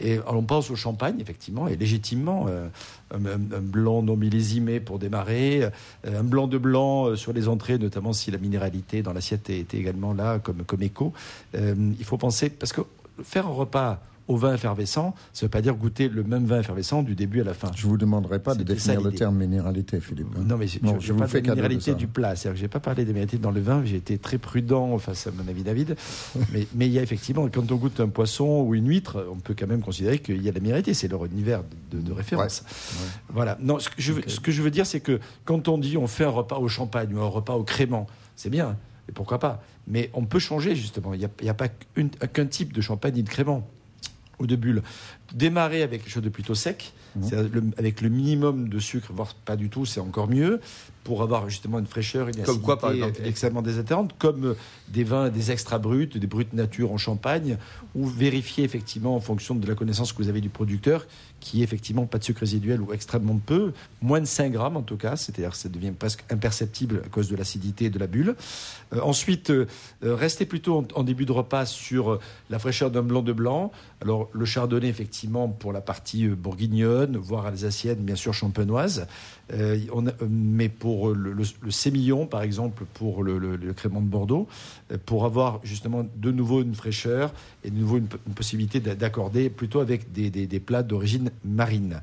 Et 0.00 0.18
on 0.26 0.42
pense 0.42 0.70
au 0.70 0.76
champagne, 0.76 1.20
effectivement, 1.20 1.68
et 1.68 1.76
légitimement. 1.76 2.46
euh, 2.48 3.36
un, 3.36 3.60
blanc 3.60 4.02
non 4.02 4.16
millésimé 4.16 4.80
pour 4.80 4.98
démarrer, 4.98 5.64
euh, 5.64 6.20
un 6.20 6.22
blanc 6.22 6.46
de 6.46 6.58
blanc 6.58 7.06
euh, 7.06 7.16
sur 7.16 7.32
les 7.32 7.48
entrées, 7.48 7.78
notamment 7.78 8.12
si 8.12 8.30
la 8.30 8.38
minéralité 8.38 9.02
dans 9.02 9.12
l'assiette 9.12 9.50
était 9.50 9.78
également 9.78 10.12
là 10.12 10.38
comme, 10.38 10.64
comme 10.64 10.82
écho. 10.82 11.12
Il 11.54 12.04
faut 12.04 12.18
penser, 12.18 12.50
parce 12.50 12.72
que 12.72 12.82
faire 13.22 13.46
un 13.46 13.52
repas 13.52 14.00
au 14.28 14.36
vin 14.36 14.54
effervescent, 14.54 15.14
ça 15.32 15.44
ne 15.44 15.46
veut 15.46 15.50
pas 15.50 15.60
dire 15.60 15.74
goûter 15.74 16.08
le 16.08 16.22
même 16.22 16.44
vin 16.44 16.60
effervescent 16.60 17.02
du 17.02 17.14
début 17.14 17.40
à 17.40 17.44
la 17.44 17.54
fin. 17.54 17.70
Je 17.74 17.86
vous 17.86 17.96
demanderai 17.96 18.38
pas 18.38 18.54
de 18.54 18.62
définir 18.62 19.00
le 19.00 19.12
terme 19.12 19.36
minéralité, 19.36 20.00
Philippe. 20.00 20.28
Non, 20.38 20.56
mais 20.56 20.68
je, 20.68 20.78
Non, 20.82 20.94
je, 20.94 21.00
je 21.00 21.06
je 21.08 21.12
vous 21.12 21.26
fais 21.26 21.40
de 21.40 21.50
minéralité 21.50 21.94
du 21.94 22.06
plat. 22.06 22.36
C'est-à-dire 22.36 22.56
que 22.56 22.60
j'ai 22.60 22.68
pas 22.68 22.80
parlé 22.80 23.04
des 23.04 23.12
minéralités 23.12 23.38
dans 23.38 23.50
le 23.50 23.60
vin. 23.60 23.84
J'ai 23.84 23.96
été 23.96 24.18
très 24.18 24.38
prudent 24.38 24.96
face 24.98 25.26
à 25.26 25.30
mon 25.32 25.48
ami 25.48 25.62
David. 25.62 25.96
mais, 26.52 26.66
mais 26.74 26.86
il 26.86 26.92
y 26.92 26.98
a 26.98 27.02
effectivement, 27.02 27.48
quand 27.48 27.70
on 27.72 27.76
goûte 27.76 28.00
un 28.00 28.08
poisson 28.08 28.62
ou 28.62 28.74
une 28.74 28.88
huître, 28.88 29.26
on 29.30 29.36
peut 29.36 29.54
quand 29.58 29.66
même 29.66 29.82
considérer 29.82 30.18
qu'il 30.18 30.42
y 30.42 30.48
a 30.48 30.50
de 30.50 30.56
la 30.56 30.60
minéralité. 30.60 30.94
C'est 30.94 31.08
leur 31.08 31.24
univers 31.24 31.62
de, 31.90 32.00
de 32.00 32.12
référence. 32.12 32.64
Voilà. 33.28 33.58
Non, 33.60 33.78
ce 33.78 33.88
que 33.88 33.94
je 33.98 34.12
veux, 34.12 34.22
ce 34.26 34.40
que 34.40 34.52
je 34.52 34.62
veux 34.62 34.70
dire, 34.70 34.86
c'est 34.86 35.00
que 35.00 35.20
quand 35.44 35.68
on 35.68 35.78
dit 35.78 35.96
on 35.96 36.06
fait 36.06 36.24
un 36.24 36.30
repas 36.30 36.58
au 36.58 36.68
champagne 36.68 37.14
ou 37.14 37.20
un 37.20 37.28
repas 37.28 37.54
au 37.54 37.64
crément, 37.64 38.06
c'est 38.36 38.50
bien. 38.50 38.76
Et 39.08 39.12
pourquoi 39.12 39.38
pas? 39.38 39.62
Mais 39.86 40.10
on 40.14 40.24
peut 40.24 40.38
changer 40.38 40.76
justement. 40.76 41.14
Il 41.14 41.28
n'y 41.42 41.48
a, 41.48 41.54
pas 41.54 41.68
qu'un 41.68 42.46
type 42.46 42.72
de 42.72 42.80
champagne 42.80 43.14
ni 43.14 43.22
de 43.22 43.28
crément 43.28 43.68
ou 44.40 44.46
de. 44.46 44.82
Démarrer 45.34 45.82
avec 45.82 46.02
quelque 46.02 46.12
chose 46.12 46.22
de 46.22 46.28
plutôt 46.28 46.54
sec, 46.54 46.92
Mhm. 47.16 47.48
le- 47.52 47.62
avec 47.76 48.00
le 48.02 48.08
minimum 48.08 48.68
de 48.68 48.78
sucre, 48.78 49.12
voire 49.12 49.34
pas 49.34 49.56
du 49.56 49.68
tout, 49.68 49.84
c'est 49.84 50.00
encore 50.00 50.28
mieux, 50.28 50.60
pour 51.02 51.22
avoir 51.22 51.48
justement 51.48 51.78
une 51.78 51.86
fraîcheur, 51.86 52.28
une 52.28 52.36
Comme 52.42 52.60
quoi, 52.60 52.78
par 52.78 52.90
acidité 52.90 53.08
exemple 53.08 53.28
extrêmement 53.28 53.62
désaltérante, 53.62 54.14
comme 54.18 54.44
euh, 54.44 54.54
des 54.88 55.02
vins, 55.02 55.28
des 55.28 55.50
extra 55.50 55.78
bruts, 55.78 56.06
des 56.06 56.26
bruts 56.26 56.46
nature 56.52 56.92
en 56.92 56.98
champagne, 56.98 57.56
ou 57.96 58.06
vérifier 58.06 58.62
effectivement 58.64 59.16
en 59.16 59.20
fonction 59.20 59.54
de 59.56 59.66
la 59.66 59.74
connaissance 59.74 60.12
que 60.12 60.22
vous 60.22 60.28
avez 60.28 60.40
du 60.40 60.50
producteur, 60.50 61.06
qui 61.40 61.60
est 61.60 61.64
effectivement 61.64 62.04
pas 62.06 62.18
de 62.18 62.24
sucre 62.24 62.40
résiduel 62.40 62.80
ou 62.80 62.92
extrêmement 62.92 63.40
peu, 63.44 63.72
moins 64.02 64.20
de 64.20 64.26
5 64.26 64.52
grammes 64.52 64.76
en 64.76 64.82
tout 64.82 64.96
cas, 64.98 65.16
c'est-à-dire 65.16 65.50
que 65.52 65.56
ça 65.56 65.68
devient 65.70 65.92
presque 65.98 66.22
imperceptible 66.30 67.02
à 67.04 67.08
cause 67.08 67.28
de 67.28 67.34
l'acidité 67.36 67.86
et 67.86 67.90
de 67.90 67.98
la 67.98 68.06
bulle. 68.06 68.36
Euh, 68.92 69.00
ensuite, 69.02 69.50
euh, 69.50 69.66
euh, 70.04 70.14
restez 70.14 70.44
plutôt 70.44 70.78
en, 70.78 70.84
en 71.00 71.02
début 71.02 71.24
de 71.24 71.32
repas 71.32 71.64
sur 71.66 72.20
la 72.50 72.58
fraîcheur 72.58 72.90
d'un 72.90 73.02
blanc 73.02 73.22
de 73.22 73.32
blanc. 73.32 73.72
Alors 74.02 74.28
le 74.32 74.44
chardonnay 74.44 74.88
effectivement 74.88 75.19
pour 75.58 75.72
la 75.72 75.80
partie 75.80 76.26
euh, 76.26 76.34
bourguignonne, 76.34 77.16
voire 77.16 77.46
alsacienne, 77.46 77.98
bien 77.98 78.16
sûr 78.16 78.34
champenoise. 78.34 79.06
Euh, 79.52 79.78
euh, 79.94 80.10
mais 80.28 80.68
pour 80.68 81.10
le, 81.10 81.44
sémillon, 81.70 82.26
par 82.26 82.42
exemple, 82.42 82.84
pour 82.94 83.22
le, 83.22 83.38
le, 83.38 83.56
de 84.00 84.06
Bordeaux, 84.06 84.48
pour 85.06 85.24
avoir 85.24 85.60
justement 85.62 86.06
de 86.16 86.30
nouveau 86.30 86.62
une 86.62 86.74
fraîcheur 86.74 87.32
et 87.64 87.70
de 87.70 87.76
nouveau 87.76 87.98
une, 87.98 88.08
possibilité 88.34 88.80
d'a- 88.80 88.94
d'accorder 88.94 89.50
plutôt 89.50 89.80
avec 89.80 90.12
des 90.12 90.60
plats 90.60 90.82
d'origine 90.82 91.30
marine. 91.44 92.00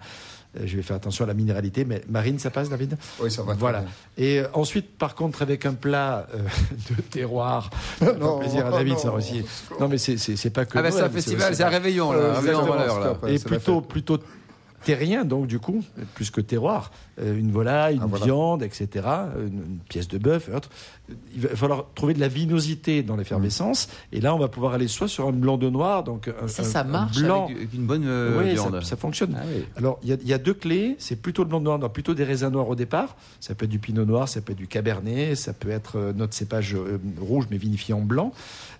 Euh, 0.59 0.63
Je 0.65 0.75
vais 0.77 0.81
faire 0.81 0.95
attention 0.95 1.23
à 1.23 1.27
la 1.27 1.33
minéralité, 1.33 1.85
mais 1.85 2.01
marine, 2.09 2.39
ça 2.39 2.49
passe, 2.49 2.69
David? 2.69 2.97
Oui, 3.19 3.29
ça 3.31 3.41
va. 3.41 3.51
très 3.53 3.59
Voilà. 3.59 3.79
bien. 3.81 3.89
Et 4.17 4.39
euh, 4.39 4.47
ensuite, 4.53 4.97
par 4.97 5.15
contre, 5.15 5.41
avec 5.41 5.65
un 5.65 5.73
plat 5.73 6.27
euh, 6.33 6.37
de 6.95 7.01
terroir, 7.01 7.69
ça 7.99 8.05
fait 8.13 8.17
Non, 8.19 8.39
plaisir 8.39 8.65
à 8.65 8.71
David, 8.71 8.93
non, 8.93 8.99
ça 8.99 9.11
aussi. 9.13 9.43
Non, 9.79 9.87
mais 9.87 9.97
c'est- 9.97 10.49
pas 10.49 10.65
que. 10.65 10.77
Ah, 10.77 10.81
bah 10.81 10.91
c'est 10.91 11.01
un 11.01 11.09
festival, 11.09 11.55
c'est 11.55 11.63
un 11.63 11.69
réveillon, 11.69 12.11
là. 12.11 12.31
Un 12.37 12.39
réveillon 12.39 13.17
et 13.27 13.39
plutôt, 13.39 13.81
plutôt 13.81 14.17
terrien, 14.87 15.25
donc, 15.25 15.47
du 15.47 15.59
coup, 15.59 15.83
plus 16.15 16.31
que 16.31 16.41
terroir. 16.41 16.91
Euh, 17.21 17.37
une 17.37 17.51
volaille, 17.51 17.95
une 17.95 18.01
Ah, 18.03 18.07
voilà. 18.07 18.25
viande, 18.25 18.63
etc. 18.63 18.87
Une, 19.39 19.45
une 19.47 19.79
pièce 19.89 20.07
de 20.07 20.17
bœuf 20.17 20.49
et 20.49 20.55
autres. 20.55 20.69
Il 21.35 21.41
va 21.41 21.49
falloir 21.55 21.85
trouver 21.95 22.13
de 22.13 22.19
la 22.19 22.27
vinosité 22.27 23.01
dans 23.03 23.15
l'effervescence. 23.15 23.87
Et 24.11 24.19
là, 24.21 24.35
on 24.35 24.37
va 24.39 24.47
pouvoir 24.49 24.73
aller 24.73 24.87
soit 24.87 25.07
sur 25.07 25.27
un 25.27 25.31
blanc 25.31 25.57
de 25.57 25.69
noir, 25.69 26.03
donc 26.03 26.27
un, 26.27 26.47
Ça, 26.47 26.61
un- 26.61 26.65
ça 26.65 26.81
un 26.81 26.83
marche 26.83 27.17
blanc. 27.21 27.45
Avec, 27.45 27.73
une 27.73 27.85
bonne 27.85 28.03
euh, 28.05 28.39
oui, 28.43 28.53
viande. 28.53 28.81
ça, 28.81 28.89
ça 28.89 28.97
fonctionne. 28.97 29.35
Ah 29.37 29.43
oui. 29.47 29.63
Alors, 29.77 29.99
il 30.03 30.09
y 30.09 30.13
a- 30.13 30.17
il 30.21 30.27
y, 30.27 30.33
a 30.33 30.37
deux 30.37 30.53
clés. 30.53 30.95
C'est 30.99 31.15
plutôt 31.21 31.43
le 31.43 31.49
blanc 31.49 31.59
de 31.59 31.65
noir, 31.65 31.79
non, 31.79 31.89
plutôt 31.89 32.13
des 32.13 32.23
raisins 32.23 32.49
noirs 32.49 32.69
au 32.69 32.75
départ. 32.75 33.15
Ça 33.39 33.55
peut 33.55 33.65
être 33.65 33.71
du 33.71 33.79
pinot 33.79 34.05
noir, 34.05 34.27
ça 34.29 34.41
peut 34.41 34.51
être 34.53 34.57
du 34.57 34.67
cabernet, 34.67 35.35
ça 35.35 35.53
peut 35.53 35.69
être 35.69 35.97
euh, 35.97 36.13
notre 36.13 36.33
cépage 36.33 36.75
euh, 36.75 36.99
rouge 37.19 37.45
mais 37.51 37.57
vinifié 37.57 37.93
en 37.93 38.01
blanc. 38.01 38.31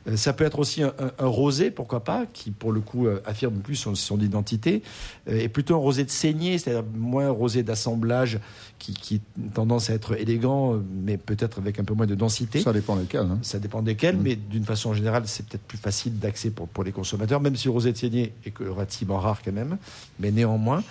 Euh, 0.07 0.15
ça 0.17 0.33
peut 0.33 0.43
être 0.45 0.59
aussi 0.59 0.83
un, 0.83 0.93
un- 0.99 1.11
un 1.19 1.27
rosé, 1.27 1.71
pourquoi 1.71 2.03
pas, 2.03 2.25
qui 2.31 2.51
pour 2.51 2.71
le 2.71 2.81
coup 2.81 3.07
euh, 3.07 3.19
affirme 3.25 3.55
plus 3.55 3.75
son, 3.75 3.95
son 3.95 4.19
identité. 4.19 4.83
Euh, 5.29 5.39
et 5.39 5.49
plutôt 5.49 5.75
un 5.75 5.79
rosé 5.79 5.96
de 6.03 6.09
saignée, 6.09 6.57
c'est-à-dire 6.57 6.83
moins 6.95 7.29
rosé 7.29 7.63
d'assemblage 7.63 8.39
qui, 8.79 8.93
qui 8.93 9.21
a 9.39 9.53
tendance 9.53 9.89
à 9.89 9.93
être 9.93 10.19
élégant, 10.19 10.75
mais 11.03 11.17
peut-être 11.17 11.59
avec 11.59 11.79
un 11.79 11.83
peu 11.83 11.93
moins 11.93 12.05
de 12.05 12.15
densité. 12.15 12.61
Ça 12.61 12.73
dépend 12.73 12.95
lesquels. 12.95 13.21
hein. 13.21 13.39
Ça 13.41 13.59
dépend 13.59 13.81
desquels, 13.81 14.17
Mm. 14.17 14.21
mais 14.21 14.35
d'une 14.35 14.63
façon 14.65 14.93
générale, 14.93 15.23
c'est 15.25 15.45
peut-être 15.45 15.63
plus 15.63 15.77
facile 15.77 16.19
d'accès 16.19 16.49
pour, 16.51 16.67
pour 16.67 16.83
les 16.83 16.91
consommateurs, 16.91 17.41
même 17.41 17.55
si 17.55 17.65
le 17.67 17.71
rosé 17.71 17.91
de 17.91 17.97
saignée 17.97 18.33
est 18.45 18.53
relativement 18.59 19.19
rare 19.19 19.41
quand 19.43 19.53
même, 19.53 19.77
mais 20.19 20.31
néanmoins. 20.31 20.83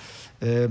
Euh, 0.43 0.69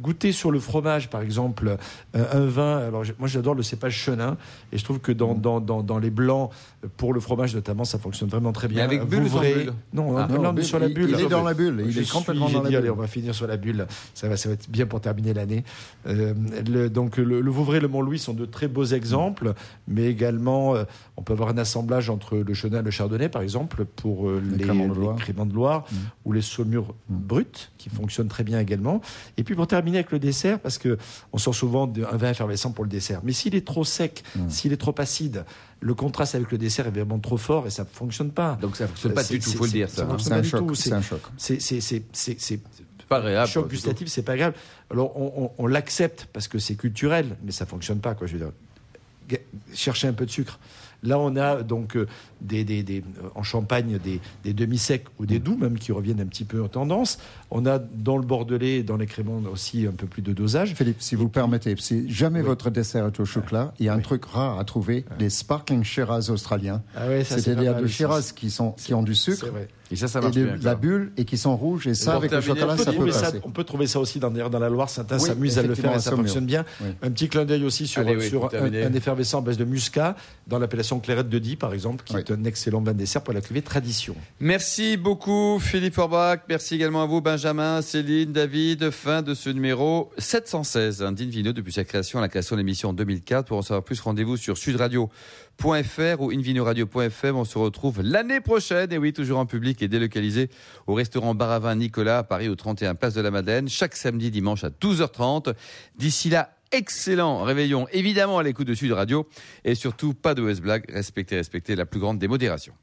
goûter 0.00 0.30
sur 0.32 0.50
le 0.52 0.60
fromage, 0.60 1.10
par 1.10 1.22
exemple, 1.22 1.76
euh, 2.16 2.24
un 2.32 2.46
vin. 2.46 2.78
Alors, 2.78 3.02
moi, 3.18 3.26
j'adore 3.28 3.54
le 3.54 3.62
cépage 3.64 3.94
chenin, 3.96 4.36
et 4.72 4.78
je 4.78 4.84
trouve 4.84 5.00
que 5.00 5.10
dans, 5.12 5.34
dans, 5.34 5.60
dans, 5.60 5.82
dans 5.82 5.98
les 5.98 6.10
blancs, 6.10 6.50
euh, 6.84 6.88
pour 6.96 7.12
le 7.12 7.18
fromage 7.20 7.54
notamment, 7.54 7.84
ça 7.84 7.98
fonctionne 7.98 8.28
vraiment 8.28 8.52
très 8.52 8.68
bien. 8.68 8.78
Mais 8.86 8.96
avec 8.96 9.08
bulle 9.08 9.24
ou 9.24 9.28
sans 9.28 9.34
Vouvray- 9.38 9.54
bulle 9.54 9.72
Non, 9.92 10.16
Ah. 10.16 10.26
non, 10.28 10.36
Non, 10.36 10.42
là, 10.42 10.48
on 10.48 10.52
est 10.52 10.54
bulle, 10.56 10.64
sur 10.64 10.78
la 10.78 10.88
bulle. 10.88 11.10
il 11.10 11.20
est 11.20 11.28
dans 11.28 11.42
la 11.42 11.54
bulle, 11.54 11.82
il 11.86 11.90
Je 11.92 12.00
est 12.00 12.10
complètement 12.10 12.48
dans 12.48 12.62
la 12.62 12.68
dit, 12.68 12.76
allez, 12.76 12.88
bulle. 12.88 12.92
on 12.96 13.00
va 13.00 13.06
finir 13.08 13.34
sur 13.34 13.46
la 13.48 13.56
bulle. 13.56 13.86
Ça 14.14 14.28
va, 14.28 14.36
ça 14.36 14.48
va 14.50 14.54
être 14.54 14.70
bien 14.70 14.86
pour 14.86 15.00
terminer 15.00 15.34
l'année. 15.34 15.64
Euh, 16.06 16.32
le- 16.68 16.88
donc, 16.88 17.16
le, 17.16 17.40
le 17.40 17.50
Vouvray 17.50 17.78
et 17.78 17.80
le 17.80 17.88
Mont-Louis 17.88 18.18
sont 18.20 18.34
de 18.34 18.44
très 18.46 18.68
beaux 18.68 18.84
exemples, 18.84 19.52
mais 19.88 20.06
également, 20.06 20.74
on 21.18 21.22
peut 21.22 21.32
avoir 21.32 21.48
un 21.48 21.58
assemblage 21.58 22.10
entre 22.10 22.36
le 22.38 22.54
chenin 22.54 22.78
et 22.78 22.82
le 22.82 22.92
chardonnay, 22.92 23.28
par 23.28 23.42
exemple, 23.42 23.84
pour 23.84 24.28
euh, 24.28 24.40
Les 24.52 24.58
les, 24.58 24.64
créments 24.64 24.86
de 24.86 24.94
les 24.94 25.00
Loire. 25.00 25.16
créments 25.16 25.46
de 25.46 25.52
Loire 25.52 25.84
Mm. 25.90 25.96
ou 26.26 26.32
les 26.32 26.42
saumures 26.42 26.94
brutes, 27.08 27.72
qui 27.76 27.88
fonctionnent 27.90 28.28
très 28.28 28.44
bien 28.44 28.60
également. 28.60 29.00
Et 29.36 29.42
puis, 29.42 29.56
pour 29.56 29.66
terminer 29.66 29.98
avec 29.98 30.12
le 30.12 30.20
dessert, 30.20 30.60
parce 30.60 30.78
que 30.78 30.96
on 31.32 31.38
sort 31.38 31.54
souvent 31.56 31.88
d'un 31.88 32.16
vin 32.16 32.30
effervescent 32.30 32.70
pour 32.70 32.84
le 32.84 32.90
dessert. 32.90 33.20
Mais 33.24 33.32
s'il 33.32 33.56
est 33.56 33.66
trop 33.66 33.82
sec, 33.84 34.22
s'il 34.48 34.72
est 34.72 34.76
trop 34.76 34.94
acide, 34.98 35.44
le 35.80 35.94
contraste 35.94 36.36
avec 36.36 36.52
le 36.52 36.58
dessert 36.58 36.86
est 36.86 36.90
vraiment 36.92 37.18
trop 37.18 37.36
fort 37.36 37.66
et 37.66 37.70
ça 37.70 37.82
ne 37.82 37.88
fonctionne 37.88 38.30
pas. 38.30 38.56
Donc 38.60 38.76
ça 38.76 38.86
fonctionne 38.86 39.12
pas 39.14 39.24
C'est- 39.24 39.34
du 39.34 39.40
tout, 39.40 39.50
c'est- 39.50 39.56
faut 39.56 39.64
le 39.64 39.70
dire, 39.70 39.88
ça 39.90 40.06
ça. 40.08 40.16
C'est 40.18 40.30
pas 40.30 40.36
un 40.36 40.40
du 40.40 40.48
choc. 40.48 40.66
tout. 40.68 40.74
C'est 40.76 40.92
un 40.92 41.02
choc. 41.02 41.20
C'est 41.36 42.60
pas 43.08 43.16
agréable. 43.18 43.48
choc 43.50 43.68
gustatif, 43.70 44.08
c'est 44.08 44.22
pas 44.22 44.36
grave. 44.36 44.54
Alors 44.90 45.16
on, 45.16 45.44
on- 45.44 45.50
on 45.58 45.66
l'accepte 45.66 46.28
parce 46.32 46.46
que 46.48 46.58
c'est 46.58 46.74
culturel, 46.76 47.36
mais 47.44 47.52
ça 47.52 47.66
fonctionne 47.66 47.98
pas. 48.00 48.14
Quoi, 48.14 48.26
je 48.26 48.36
veux 48.36 48.38
dire, 48.44 49.38
chercher 49.74 50.08
un 50.08 50.12
peu 50.12 50.26
de 50.26 50.30
sucre. 50.30 50.58
Là, 51.02 51.18
on 51.18 51.36
a 51.36 51.62
donc 51.62 51.96
euh, 51.96 52.06
des, 52.40 52.64
des- 52.64 52.82
des- 52.82 53.00
euh, 53.22 53.28
en 53.34 53.42
Champagne 53.42 53.98
des, 54.02 54.20
des 54.44 54.52
demi-secs 54.52 55.04
ou 55.18 55.26
des 55.26 55.38
doux, 55.38 55.56
même 55.56 55.78
qui 55.78 55.92
reviennent 55.92 56.20
un 56.20 56.26
petit 56.26 56.44
peu 56.44 56.62
en 56.62 56.68
tendance. 56.68 57.18
On 57.50 57.66
a 57.66 57.78
dans 57.78 58.16
le 58.16 58.24
Bordelais, 58.24 58.82
dans 58.82 58.96
les 58.96 59.06
créments 59.06 59.40
aussi 59.52 59.86
un 59.86 59.92
peu 59.92 60.06
plus 60.06 60.22
de 60.22 60.32
dosage. 60.32 60.74
Philippe, 60.74 61.00
si 61.00 61.14
vous 61.14 61.28
permettez, 61.28 61.74
si 61.78 62.10
jamais 62.10 62.42
votre 62.42 62.70
dessert 62.70 63.06
est 63.06 63.20
au 63.20 63.24
chocolat, 63.24 63.72
il 63.78 63.86
y 63.86 63.88
a 63.88 63.94
un 63.94 64.00
truc 64.00 64.24
rare 64.24 64.58
à 64.58 64.64
trouver, 64.64 65.04
des 65.18 65.30
sparkling 65.30 65.82
Shiraz 65.84 66.30
australiens. 66.30 66.82
Ah 66.96 67.08
ouais, 67.08 67.24
C'est-à-dire 67.24 67.76
aussi. 67.82 67.92
Shiraz 67.94 68.32
qui, 68.34 68.50
sont, 68.50 68.72
qui 68.72 68.94
ont 68.94 69.02
du 69.02 69.14
sucre. 69.14 69.46
Et 69.90 69.96
ça, 69.96 70.06
ça 70.06 70.18
et 70.18 70.22
marche 70.22 70.34
de 70.36 70.44
bien. 70.44 70.56
de 70.58 70.64
la 70.66 70.74
bulle 70.74 71.12
et 71.16 71.24
qui 71.24 71.38
sont 71.38 71.56
rouges. 71.56 71.86
Et 71.86 71.94
ça, 71.94 72.16
avec 72.16 72.30
le 72.30 72.42
chocolat, 72.42 72.74
on, 72.74 72.76
peut 72.76 72.82
ça 72.84 72.90
peut 72.90 72.96
trouver 72.96 73.12
ça, 73.12 73.20
passer. 73.22 73.40
on 73.42 73.50
peut 73.50 73.64
trouver 73.64 73.86
ça 73.86 73.98
aussi 74.00 74.18
dans, 74.20 74.30
dans 74.30 74.58
la 74.58 74.68
Loire. 74.68 74.90
Certains 74.90 75.16
Oui, 75.18 75.26
s'amusent 75.28 75.58
à 75.58 75.62
le 75.62 75.74
faire 75.74 75.94
et 75.94 75.98
ça 76.00 76.10
fonctionne 76.14 76.44
bien. 76.44 76.66
Oui. 76.82 76.88
Un 77.00 77.10
petit 77.10 77.28
clin 77.30 77.46
d'œil 77.46 77.64
aussi 77.64 77.86
sur, 77.86 78.02
Allez, 78.02 78.16
oui, 78.16 78.28
sur 78.28 78.54
un, 78.54 78.92
effervescent 78.92 79.38
à 79.38 79.40
base 79.40 79.56
de 79.56 79.64
muscat 79.64 80.14
dans 80.46 80.58
l'appellation 80.58 81.00
Clairette 81.00 81.30
de 81.30 81.38
Die, 81.38 81.56
par 81.56 81.72
exemple, 81.72 82.04
qui 82.04 82.14
Un 82.30 82.44
excellent 82.44 82.82
vin 82.82 82.92
de 82.92 82.98
dessert 82.98 83.22
pour 83.22 83.32
la 83.32 83.40
cuvée 83.40 83.62
Tradition. 83.62 84.14
Merci 84.40 84.96
beaucoup 84.96 85.58
Philippe 85.60 85.94
Forbach, 85.94 86.40
merci 86.48 86.74
également 86.74 87.02
à 87.02 87.06
vous 87.06 87.20
Benjamin, 87.20 87.80
Céline, 87.80 88.32
David. 88.32 88.90
Fin 88.90 89.22
de 89.22 89.34
ce 89.34 89.48
numéro 89.50 90.10
716 90.18 91.02
hein, 91.02 91.12
d'Invino 91.12 91.52
depuis 91.52 91.72
sa 91.72 91.84
création 91.84 92.20
la 92.20 92.28
création 92.28 92.56
de 92.56 92.60
l'émission 92.60 92.90
en 92.90 92.92
2004. 92.92 93.46
Pour 93.46 93.58
en 93.58 93.62
savoir 93.62 93.84
plus, 93.84 94.00
rendez-vous 94.00 94.36
sur 94.36 94.58
sudradio.fr 94.58 96.20
ou 96.20 96.30
invinoradio.fm. 96.30 97.36
On 97.36 97.44
se 97.44 97.58
retrouve 97.58 98.02
l'année 98.02 98.40
prochaine, 98.40 98.92
et 98.92 98.98
oui, 98.98 99.12
toujours 99.12 99.38
en 99.38 99.46
public 99.46 99.82
et 99.82 99.88
délocalisé 99.88 100.50
au 100.86 100.94
restaurant 100.94 101.34
Bar 101.34 101.50
à 101.50 101.58
Vin 101.58 101.74
Nicolas 101.74 102.18
à 102.18 102.22
Paris 102.22 102.48
au 102.48 102.56
31 102.56 102.94
Place 102.94 103.14
de 103.14 103.20
la 103.20 103.30
Madeleine, 103.30 103.68
chaque 103.68 103.96
samedi, 103.96 104.30
dimanche 104.30 104.64
à 104.64 104.70
12h30. 104.70 105.54
D'ici 105.96 106.30
là, 106.30 106.57
excellent 106.72 107.42
réveillon, 107.42 107.86
évidemment 107.92 108.38
à 108.38 108.42
l'écoute 108.42 108.66
de 108.66 108.74
Sud 108.74 108.92
Radio 108.92 109.28
et 109.64 109.74
surtout 109.74 110.14
pas 110.14 110.34
de 110.34 110.42
West 110.42 110.60
Blague. 110.60 110.84
Respectez, 110.88 111.36
respectez 111.36 111.76
la 111.76 111.86
plus 111.86 112.00
grande 112.00 112.18
démodération. 112.18 112.74